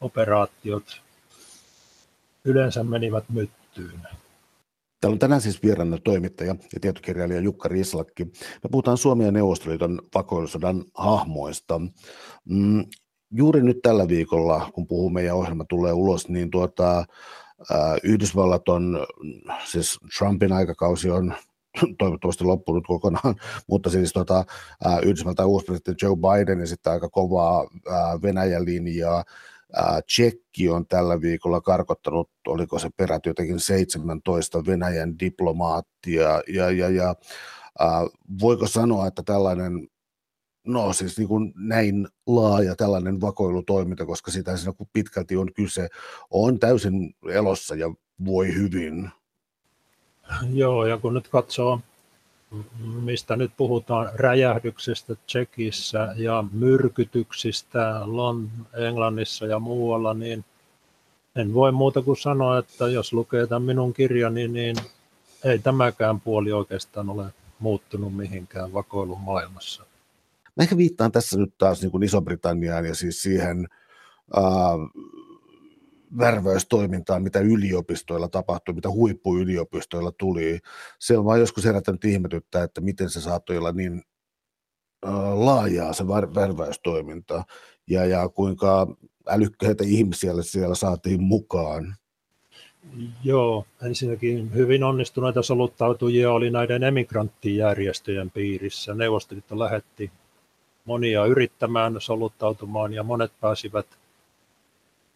[0.00, 1.07] operaatiot
[2.48, 4.00] yleensä menivät myttyyn.
[5.00, 8.24] Täällä on tänään siis vieraana toimittaja ja tietokirjailija Jukka Rislakki.
[8.24, 11.80] Me puhutaan Suomen ja Neuvostoliiton vakoilusodan hahmoista.
[12.44, 12.84] Mm,
[13.30, 19.06] juuri nyt tällä viikolla, kun puhumme ja ohjelma tulee ulos, niin tuota, äh, Yhdysvallat on,
[19.64, 21.34] siis Trumpin aikakausi on
[21.98, 23.34] toivottavasti loppunut kokonaan,
[23.70, 24.44] mutta siis tota,
[25.02, 29.24] Yhdysvaltain uusi presidentti Joe Biden sitten aika kovaa äh, Venäjän linjaa,
[30.06, 37.14] Tsekki on tällä viikolla karkottanut, oliko se peräti jotenkin 17 Venäjän diplomaattia, ja, ja, ja
[38.40, 39.88] voiko sanoa, että tällainen,
[40.66, 45.88] no siis niin kuin näin laaja tällainen vakoilutoiminta, koska sitä siinä pitkälti on kyse,
[46.30, 47.94] on täysin elossa ja
[48.24, 49.10] voi hyvin.
[50.52, 51.80] Joo, ja kun nyt katsoo
[53.02, 58.00] mistä nyt puhutaan räjähdyksestä Tsekissä ja myrkytyksistä
[58.88, 60.44] Englannissa ja muualla, niin
[61.36, 64.76] en voi muuta kuin sanoa, että jos lukee tämän minun kirjani, niin
[65.44, 67.26] ei tämäkään puoli oikeastaan ole
[67.58, 69.84] muuttunut mihinkään vakoilun maailmassa.
[70.56, 73.68] Mä ehkä viittaan tässä nyt taas niin kuin Iso-Britanniaan ja siis siihen
[74.36, 74.44] äh,
[76.18, 80.58] värväystoimintaa, mitä yliopistoilla tapahtui, mitä huippuyliopistoilla tuli.
[80.98, 84.02] Se on vain joskus herättänyt ihmetyttää, että miten se saattoi olla niin
[85.34, 87.44] laajaa se värväystoiminta
[87.90, 88.86] ja, ja kuinka
[89.28, 91.96] älykkäitä ihmisiä siellä saatiin mukaan.
[93.24, 98.94] Joo, ensinnäkin hyvin onnistuneita soluttautujia oli näiden emigranttijärjestöjen piirissä.
[98.94, 100.10] Neuvostoliitto lähetti
[100.84, 103.86] monia yrittämään soluttautumaan ja monet pääsivät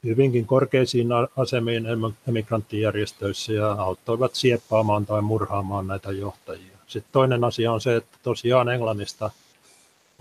[0.05, 1.85] hyvinkin korkeisiin asemiin
[2.29, 6.79] emigranttijärjestöissä ja auttoivat sieppaamaan tai murhaamaan näitä johtajia.
[6.87, 9.31] Sitten toinen asia on se, että tosiaan Englannista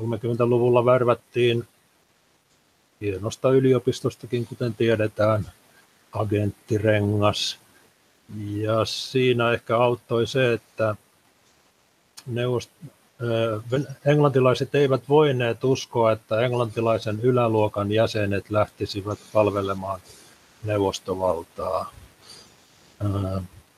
[0.02, 1.68] 30-luvulla värvättiin
[3.02, 5.52] hienosta yliopistostakin, kuten tiedetään,
[6.12, 7.60] agenttirengas.
[8.46, 10.96] Ja siinä ehkä auttoi se, että
[14.06, 20.00] englantilaiset eivät voineet uskoa, että englantilaisen yläluokan jäsenet lähtisivät palvelemaan
[20.64, 21.92] neuvostovaltaa.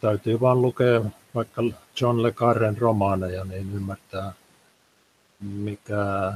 [0.02, 1.02] täytyy vaan lukea
[1.36, 1.64] vaikka
[2.02, 4.34] John Le Carren romaaneja, niin ymmärtää,
[5.40, 6.34] mikä,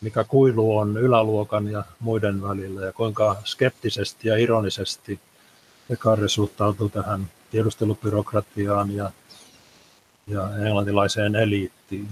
[0.00, 5.20] mikä kuilu on yläluokan ja muiden välillä ja kuinka skeptisesti ja ironisesti
[5.88, 9.10] Le Carre suhtautuu tähän tiedustelubyrokratiaan ja,
[10.26, 12.08] ja englantilaiseen eliittiin.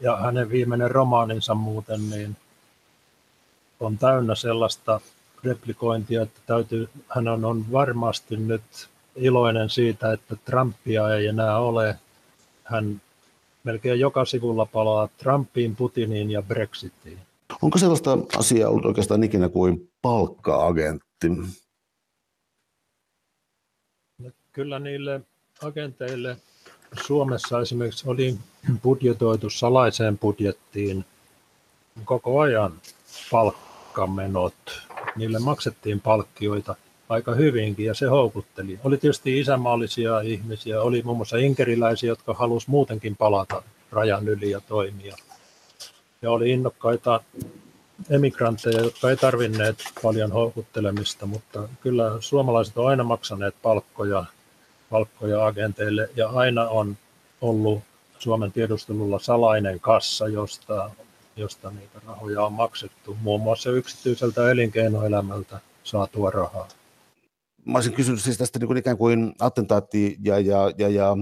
[0.00, 2.36] Ja hänen viimeinen romaaninsa muuten niin
[3.80, 5.00] on täynnä sellaista
[5.44, 8.62] replikointia, että täytyy, hän on, varmasti nyt
[9.16, 11.98] iloinen siitä, että Trumpia ei enää ole.
[12.64, 13.00] Hän
[13.64, 17.18] melkein joka sivulla palaa Trumpiin, Putiniin ja Brexitiin.
[17.62, 21.28] Onko sellaista asiaa ollut oikeastaan ikinä kuin palkka-agentti?
[24.52, 25.20] Kyllä niille
[25.62, 26.36] agenteille
[27.06, 28.38] Suomessa esimerkiksi oli
[28.82, 31.04] budjetoitu salaiseen budjettiin
[32.04, 32.72] koko ajan
[33.30, 34.54] palkkamenot.
[35.16, 36.76] Niille maksettiin palkkioita
[37.08, 38.78] aika hyvinkin ja se houkutteli.
[38.84, 44.60] Oli tietysti isämaallisia ihmisiä, oli muun muassa inkeriläisiä, jotka halusivat muutenkin palata rajan yli ja
[44.60, 45.16] toimia.
[46.22, 47.20] Ja oli innokkaita
[48.10, 54.24] emigrantteja, jotka ei tarvinneet paljon houkuttelemista, mutta kyllä suomalaiset on aina maksaneet palkkoja,
[54.94, 56.08] palkkoja agenteille.
[56.16, 56.96] Ja aina on
[57.40, 57.82] ollut
[58.18, 60.90] Suomen tiedustelulla salainen kassa, josta,
[61.36, 66.68] josta niitä rahoja on maksettu, muun muassa yksityiseltä elinkeinoelämältä saatua rahaa.
[67.64, 71.16] Mä olisin kysynyt siis tästä niin kuin ikään kuin attentaatti- ja, ja, ja, ja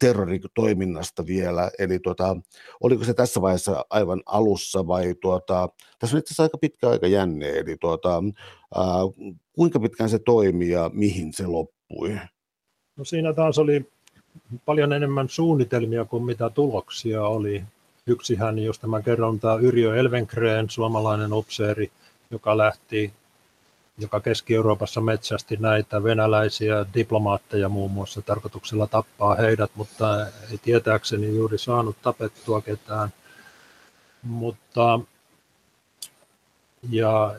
[0.00, 2.36] terroritoiminnasta vielä, eli tuota,
[2.80, 7.06] oliko se tässä vaiheessa aivan alussa vai tuota, tässä on itse asiassa aika pitkä aika
[7.06, 8.22] jänne, eli tuota,
[8.74, 8.84] ää,
[9.52, 12.18] kuinka pitkään se toimi ja mihin se loppui?
[12.96, 13.90] No siinä taas oli
[14.64, 17.64] paljon enemmän suunnitelmia kuin mitä tuloksia oli.
[18.06, 21.90] Yksihän, josta mä kerron, tämä Yrjö Elvenkreen, suomalainen upseeri,
[22.30, 23.12] joka lähti
[23.98, 31.58] joka Keski-Euroopassa metsästi näitä venäläisiä diplomaatteja muun muassa tarkoituksella tappaa heidät, mutta ei tietääkseni juuri
[31.58, 33.08] saanut tapettua ketään.
[34.22, 35.00] Mutta
[36.90, 37.34] ja,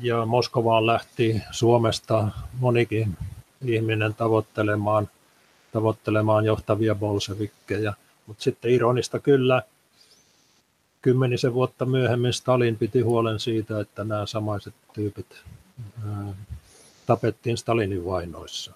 [0.00, 2.28] ja Moskovaan lähti Suomesta
[2.60, 3.16] monikin
[3.64, 5.08] ihminen tavoittelemaan,
[5.72, 7.92] tavoittelemaan johtavia bolsevikkeja.
[8.26, 9.62] Mutta sitten ironista kyllä,
[11.02, 15.42] kymmenisen vuotta myöhemmin Stalin piti huolen siitä, että nämä samaiset tyypit
[17.06, 18.72] tapettiin Stalinin vainoissa.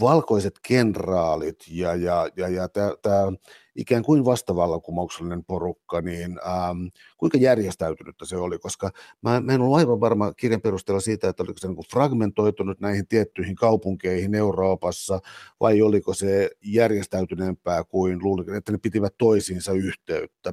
[0.00, 2.68] Valkoiset kenraalit ja, ja, ja, ja
[3.02, 3.32] tämä
[3.78, 8.90] ikään kuin vastavallankumouksellinen porukka, niin ähm, kuinka järjestäytynyttä se oli, koska
[9.22, 13.06] mä, mä en ollut aivan varma kirjan perusteella siitä, että oliko se niin fragmentoitunut näihin
[13.06, 15.20] tiettyihin kaupunkeihin Euroopassa,
[15.60, 20.52] vai oliko se järjestäytyneempää kuin luulin, että ne pitivät toisiinsa yhteyttä?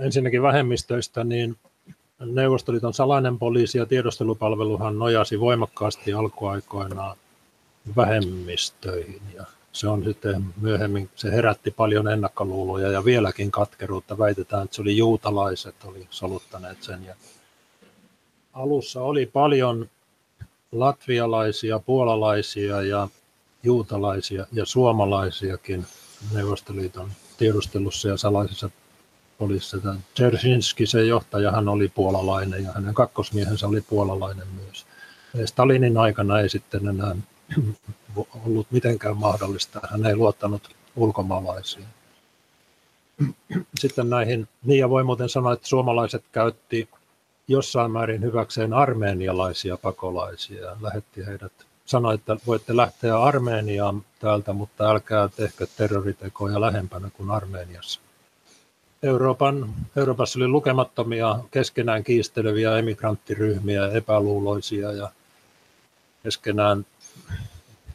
[0.00, 1.56] Ensinnäkin vähemmistöistä, niin
[2.26, 7.16] Neuvostoliiton salainen poliisi ja tiedustelupalveluhan nojasi voimakkaasti alkuaikoinaan
[7.96, 14.18] vähemmistöihin ja se on sitten myöhemmin, se herätti paljon ennakkoluuloja ja vieläkin katkeruutta.
[14.18, 17.04] Väitetään, että se oli juutalaiset, oli soluttaneet sen.
[17.04, 17.14] Ja
[18.52, 19.88] alussa oli paljon
[20.72, 23.08] latvialaisia, puolalaisia ja
[23.62, 25.86] juutalaisia ja suomalaisiakin
[26.34, 28.70] Neuvostoliiton tiedustelussa ja salaisissa
[29.38, 29.94] poliisissa.
[30.14, 34.86] Dzerzhinski, se johtajahan oli puolalainen ja hänen kakkosmiehensä oli puolalainen myös.
[35.44, 37.16] Stalinin aikana ei sitten enää
[38.46, 39.80] ollut mitenkään mahdollista.
[39.90, 41.86] Hän ei luottanut ulkomaalaisiin.
[43.80, 46.88] Sitten näihin, niin ja voi muuten sanoa, että suomalaiset käytti
[47.48, 50.76] jossain määrin hyväkseen armeenialaisia pakolaisia.
[50.80, 51.52] Lähetti heidät,
[51.84, 58.00] sanoi, että voitte lähteä Armeeniaan täältä, mutta älkää tehkö terroritekoja lähempänä kuin Armeeniassa.
[59.02, 65.10] Euroopan, Euroopassa oli lukemattomia keskenään kiisteleviä emigranttiryhmiä, epäluuloisia ja
[66.22, 66.86] keskenään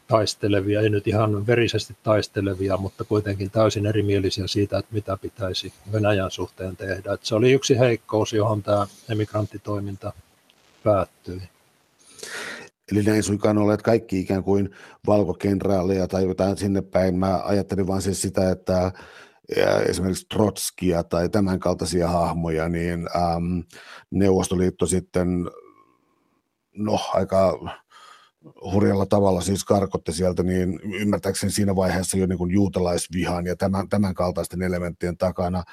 [0.08, 6.30] taistelevia, ei nyt ihan verisesti taistelevia, mutta kuitenkin täysin erimielisiä siitä, että mitä pitäisi Venäjän
[6.30, 7.12] suhteen tehdä.
[7.12, 10.12] Että se oli yksi heikkous, johon tämä emigranttitoiminta
[10.84, 11.42] päättyi.
[12.92, 14.70] Eli näin suinkaan ole, että kaikki ikään kuin
[15.06, 17.18] valkokenraaleja tai jotain sinne päin.
[17.18, 18.92] Mä ajattelin vain siis sitä, että
[19.88, 23.60] esimerkiksi Trotskia tai tämän kaltaisia hahmoja, niin ähm,
[24.10, 25.28] Neuvostoliitto sitten
[26.76, 27.58] no, aika
[28.72, 33.88] hurjalla tavalla siis karkotti sieltä, niin ymmärtääkseni siinä vaiheessa jo niin kuin juutalaisvihan ja tämän,
[33.88, 35.64] tämän kaltaisten elementtien takana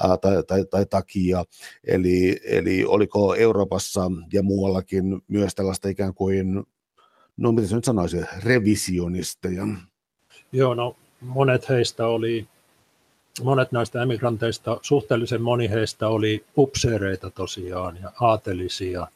[0.00, 1.44] ää, tai, tai, tai takia.
[1.86, 6.64] Eli, eli oliko Euroopassa ja muuallakin myös tällaista ikään kuin,
[7.36, 9.66] no miten se nyt sanoisi, revisionisteja?
[10.52, 12.48] Joo, no monet heistä oli
[13.42, 19.06] monet näistä emigranteista, suhteellisen moni heistä oli upseereita tosiaan ja aatelisia.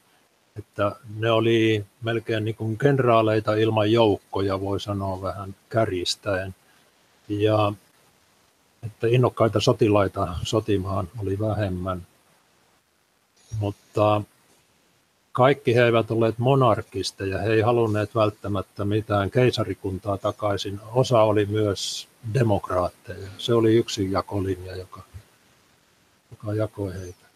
[0.59, 6.55] Että ne oli melkein niin kuin kenraaleita ilman joukkoja, voi sanoa vähän kärjistäen.
[7.29, 7.73] Ja
[8.87, 12.07] että innokkaita sotilaita sotimaan oli vähemmän.
[13.59, 14.23] Mutta
[15.33, 20.81] kaikki he eivät olleet monarkisteja, he ei halunneet välttämättä mitään keisarikuntaa takaisin.
[20.93, 23.29] Osa oli myös demokraatteja.
[23.39, 25.03] Se oli yksi jakolinja, joka,
[26.31, 27.28] joka jakoi heitä.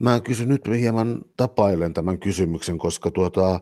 [0.00, 3.60] Mä kysyn nyt hieman tapailen tämän kysymyksen, koska tuota,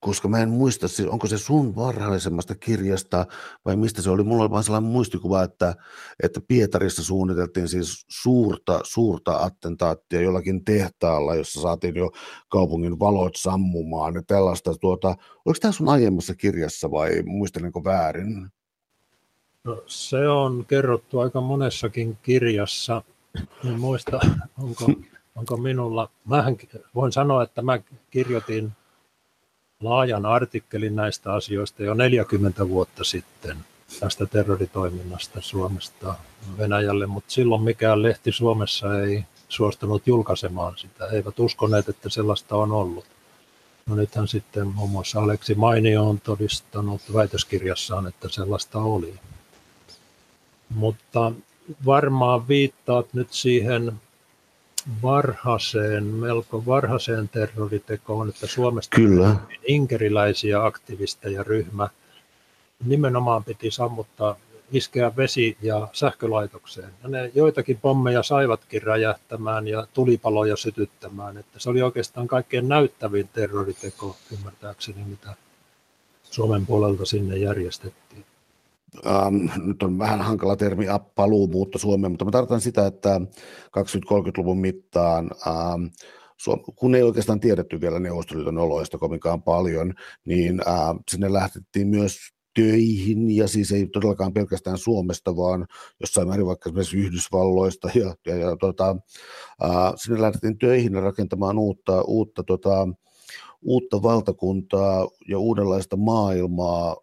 [0.00, 3.26] koska mä en muista, onko se sun varhaisemmasta kirjasta
[3.64, 4.22] vai mistä se oli.
[4.22, 5.74] Mulla oli vain sellainen muistikuva, että,
[6.22, 12.10] että Pietarissa suunniteltiin siis suurta, suurta attentaattia jollakin tehtaalla, jossa saatiin jo
[12.48, 14.74] kaupungin valot sammumaan ja tällaista.
[14.80, 15.08] Tuota,
[15.44, 18.48] oliko tämä sun aiemmassa kirjassa vai muistelenko väärin?
[19.64, 23.02] No, se on kerrottu aika monessakin kirjassa.
[23.64, 24.20] En muista,
[24.58, 24.86] onko,
[25.36, 26.08] onko minulla.
[26.24, 26.56] Mähän
[26.94, 27.78] voin sanoa, että mä
[28.10, 28.72] kirjoitin
[29.80, 33.56] laajan artikkelin näistä asioista jo 40 vuotta sitten
[34.00, 36.14] tästä terroritoiminnasta Suomesta
[36.58, 41.06] Venäjälle, mutta silloin mikään lehti Suomessa ei suostunut julkaisemaan sitä.
[41.06, 43.04] Eivät uskoneet, että sellaista on ollut.
[43.86, 49.14] No nythän sitten muun muassa Aleksi Mainio on todistanut väitöskirjassaan, että sellaista oli.
[50.68, 51.32] Mutta
[51.86, 53.92] varmaan viittaat nyt siihen
[55.02, 59.36] varhaiseen, melko varhaiseen terroritekoon, että Suomesta Kyllä.
[59.66, 61.88] inkeriläisiä aktivisteja ryhmä
[62.84, 64.36] nimenomaan piti sammuttaa,
[64.72, 66.90] iskeä vesi- ja sähkölaitokseen.
[67.02, 71.38] Ja ne joitakin pommeja saivatkin räjähtämään ja tulipaloja sytyttämään.
[71.38, 75.34] Että se oli oikeastaan kaikkein näyttävin terroriteko, ymmärtääkseni, mitä
[76.22, 78.24] Suomen puolelta sinne järjestettiin
[79.06, 83.20] ähm, nyt on vähän hankala termi paluumuutto Suomeen, mutta mä tarkoitan sitä, että
[83.78, 85.84] 20-30-luvun mittaan, ähm,
[86.76, 92.18] kun ei oikeastaan tiedetty vielä Neuvostoliiton oloista kovinkaan paljon, niin äh, sinne lähtettiin myös
[92.54, 95.66] töihin, ja siis ei todellakaan pelkästään Suomesta, vaan
[96.00, 98.96] jossain määrin vaikka esimerkiksi Yhdysvalloista, ja, ja, ja tota,
[99.64, 102.88] äh, sinne lähdettiin töihin rakentamaan uutta, uutta, tota,
[103.62, 106.96] uutta valtakuntaa ja uudenlaista maailmaa,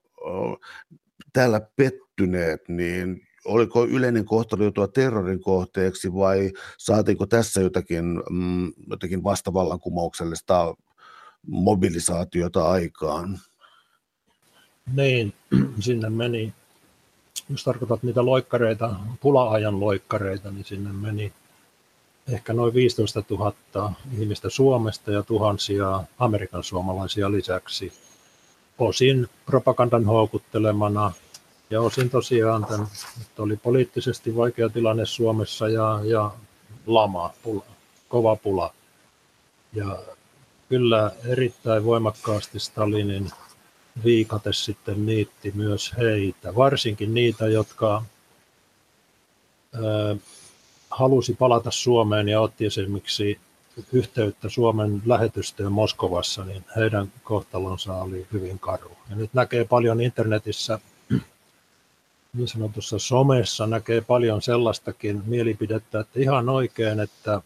[1.34, 9.24] täällä pettyneet, niin oliko yleinen kohtelu joutua terrorin kohteeksi vai saatiinko tässä jotakin, mm, jotakin
[9.24, 10.76] vastavallankumouksellista
[11.48, 13.40] mobilisaatiota aikaan?
[14.96, 15.34] Niin,
[15.80, 16.54] sinne meni,
[17.50, 21.34] jos tarkoitat niitä loikkareita, pula-ajan loikkareita, niin sinne meni
[22.28, 27.94] ehkä noin 15 000 ihmistä Suomesta ja tuhansia Amerikan suomalaisia lisäksi
[28.80, 31.12] osin propagandan houkuttelemana
[31.70, 32.88] ja osin tosiaan tämän,
[33.22, 36.32] että oli poliittisesti vaikea tilanne Suomessa ja, ja
[36.88, 37.64] lama, pula,
[38.10, 38.74] kova pula.
[39.74, 40.00] Ja
[40.70, 43.32] kyllä erittäin voimakkaasti Stalinin
[44.04, 48.04] viikate sitten niitti myös heitä, varsinkin niitä, jotka
[49.76, 50.18] ö,
[50.90, 53.40] halusi palata Suomeen ja otti esimerkiksi
[53.94, 58.92] yhteyttä Suomen lähetystöön Moskovassa, niin heidän kohtalonsa oli hyvin karu.
[59.10, 60.80] Ja nyt näkee paljon internetissä,
[62.34, 67.42] niin sanotussa somessa näkee paljon sellaistakin mielipidettä, että ihan oikein, että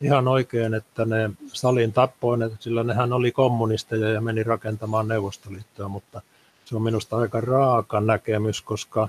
[0.00, 6.22] ihan oikein, että ne Stalin tappoi, sillä nehän oli kommunisteja ja meni rakentamaan Neuvostoliittoa, mutta
[6.64, 9.08] se on minusta aika raaka näkemys, koska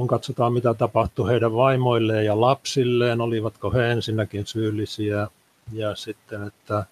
[0.00, 5.28] kun katsotaan mitä tapahtui heidän vaimoilleen ja lapsilleen, olivatko he ensinnäkin syyllisiä
[5.72, 6.84] ja sitten, että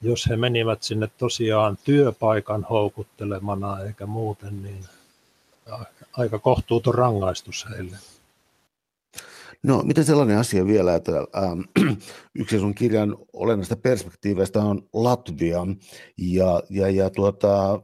[0.00, 4.84] jos he menivät sinne tosiaan työpaikan houkuttelemana eikä muuten, niin
[6.12, 7.96] aika kohtuuton rangaistus heille.
[9.62, 11.60] No, miten sellainen asia vielä, että ähm,
[12.34, 15.66] yksi sun kirjan olennaista perspektiiveistä on Latvia,
[16.16, 17.80] ja, ja, ja tuota,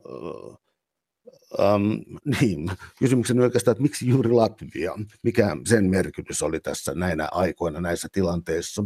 [1.59, 2.05] Um,
[2.41, 4.93] niin, kysymyksen oikeastaan, että miksi juuri Latvia?
[5.23, 8.85] Mikä sen merkitys oli tässä näinä aikoina, näissä tilanteissa?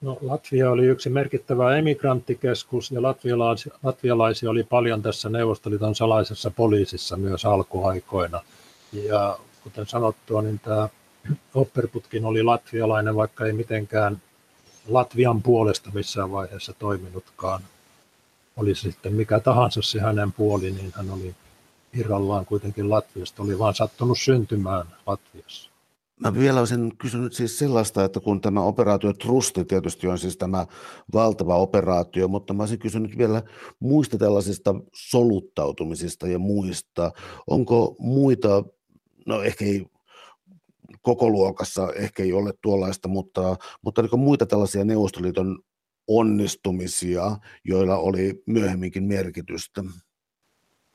[0.00, 7.16] No, Latvia oli yksi merkittävä emigranttikeskus ja latvialaisia, latvialaisia oli paljon tässä Neuvostoliiton salaisessa poliisissa
[7.16, 8.40] myös alkuaikoina.
[8.92, 10.88] Ja kuten sanottua, niin tämä
[11.54, 14.22] Opperputkin oli latvialainen, vaikka ei mitenkään
[14.88, 17.62] Latvian puolesta missään vaiheessa toiminutkaan
[18.58, 21.34] oli sitten mikä tahansa se hänen puoli, niin hän oli
[21.92, 25.70] irrallaan kuitenkin Latviasta, oli vaan sattunut syntymään Latviassa.
[26.20, 30.66] Mä vielä olisin kysynyt siis sellaista, että kun tämä operaatio Trusti tietysti on siis tämä
[31.12, 33.42] valtava operaatio, mutta mä olisin kysynyt vielä
[33.80, 37.12] muista tällaisista soluttautumisista ja muista.
[37.46, 38.64] Onko muita,
[39.26, 39.86] no ehkä ei
[41.02, 45.58] koko luokassa, ehkä ei ole tuollaista, mutta, mutta oliko muita tällaisia Neuvostoliiton
[46.08, 49.84] onnistumisia, joilla oli myöhemminkin merkitystä?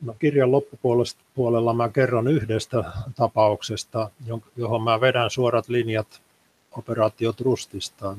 [0.01, 2.83] No, kirjan loppupuolella mä kerron yhdestä
[3.15, 4.09] tapauksesta,
[4.55, 6.21] johon mä vedän suorat linjat
[6.77, 8.15] operaatio Trustista.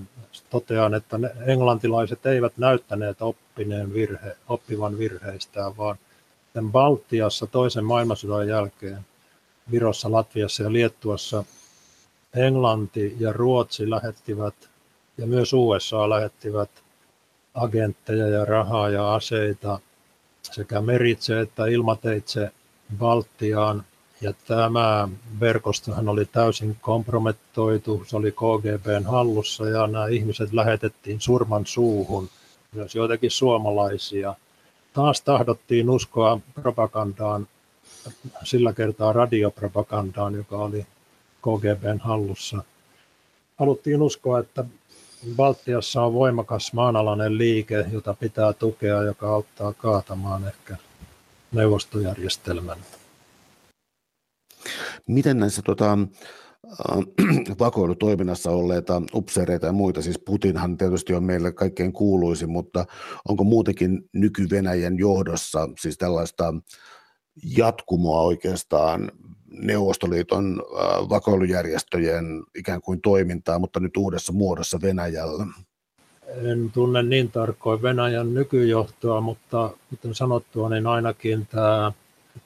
[0.50, 5.98] Totean, että ne englantilaiset eivät näyttäneet oppineen virhe, oppivan virheistään, vaan
[6.72, 8.98] Baltiassa toisen maailmansodan jälkeen
[9.70, 11.44] Virossa, Latviassa ja Liettuassa
[12.34, 14.54] Englanti ja Ruotsi lähettivät
[15.18, 16.83] ja myös USA lähettivät
[17.54, 19.78] agentteja ja rahaa ja aseita
[20.42, 22.50] sekä meritse että ilmateitse
[22.98, 23.84] Baltiaan.
[24.20, 25.08] Ja tämä
[25.40, 32.28] verkostohan oli täysin kompromettoitu, se oli KGBn hallussa ja nämä ihmiset lähetettiin surman suuhun,
[32.72, 34.34] myös joitakin suomalaisia.
[34.92, 37.48] Taas tahdottiin uskoa propagandaan,
[38.44, 40.86] sillä kertaa radiopropagandaan, joka oli
[41.42, 42.62] KGBn hallussa.
[43.56, 44.64] Haluttiin uskoa, että
[45.36, 50.76] Baltiassa on voimakas maanalainen liike, jota pitää tukea, joka auttaa kaatamaan ehkä
[51.52, 52.78] neuvostojärjestelmän.
[55.06, 56.98] Miten näissä tota, äh,
[57.58, 62.86] vakoilutoiminnassa olleita upseereita ja muita, siis Putinhan tietysti on meille kaikkein kuuluisin, mutta
[63.28, 66.54] onko muutenkin nyky-Venäjän johdossa siis tällaista
[67.56, 69.12] jatkumoa oikeastaan
[69.62, 75.46] Neuvostoliiton äh, vakoilujärjestöjen ikään kuin toimintaa, mutta nyt uudessa muodossa Venäjällä?
[76.26, 81.92] En tunne niin tarkoin Venäjän nykyjohtoa, mutta kuten sanottua, niin ainakin tämä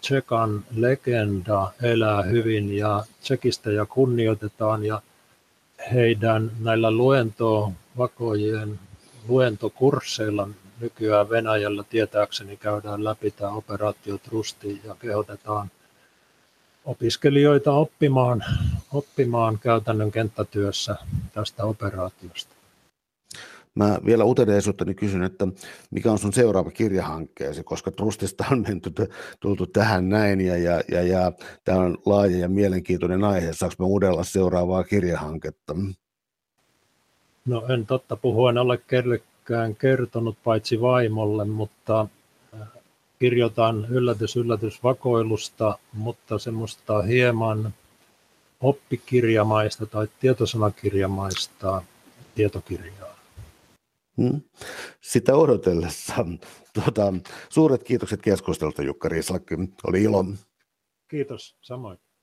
[0.00, 5.02] Tsekan legenda elää hyvin ja Tsekistä ja kunnioitetaan ja
[5.94, 8.80] heidän näillä luentovakojen
[9.28, 10.48] luentokursseilla
[10.80, 15.70] nykyään Venäjällä tietääkseni käydään läpi tämä operaatio Trusti ja kehotetaan
[16.88, 18.44] opiskelijoita oppimaan,
[18.92, 20.96] oppimaan käytännön kenttätyössä
[21.32, 22.54] tästä operaatiosta.
[23.74, 25.48] Mä vielä uteliaisuuttani kysyn, että
[25.90, 28.92] mikä on sun seuraava kirjahankkeesi, koska Trustista on menty,
[29.40, 31.32] tultu tähän näin ja, ja, ja, ja
[31.64, 33.52] tämä on laaja ja mielenkiintoinen aihe.
[33.52, 35.74] Saanko me uudella seuraavaa kirjahanketta?
[37.46, 42.08] No en totta puhuen ole kellekään kertonut paitsi vaimolle, mutta
[43.18, 47.74] kirjoitan yllätys yllätys vakoilusta, mutta semmoista hieman
[48.60, 51.82] oppikirjamaista tai tietosanakirjamaista
[52.34, 53.18] tietokirjaa.
[54.16, 54.40] Hmm.
[55.00, 56.14] Sitä odotellessa.
[56.72, 57.14] Tuota,
[57.48, 59.54] suuret kiitokset keskustelusta Jukka Riislakki.
[59.86, 60.24] Oli ilo.
[61.08, 61.98] Kiitos, samoin.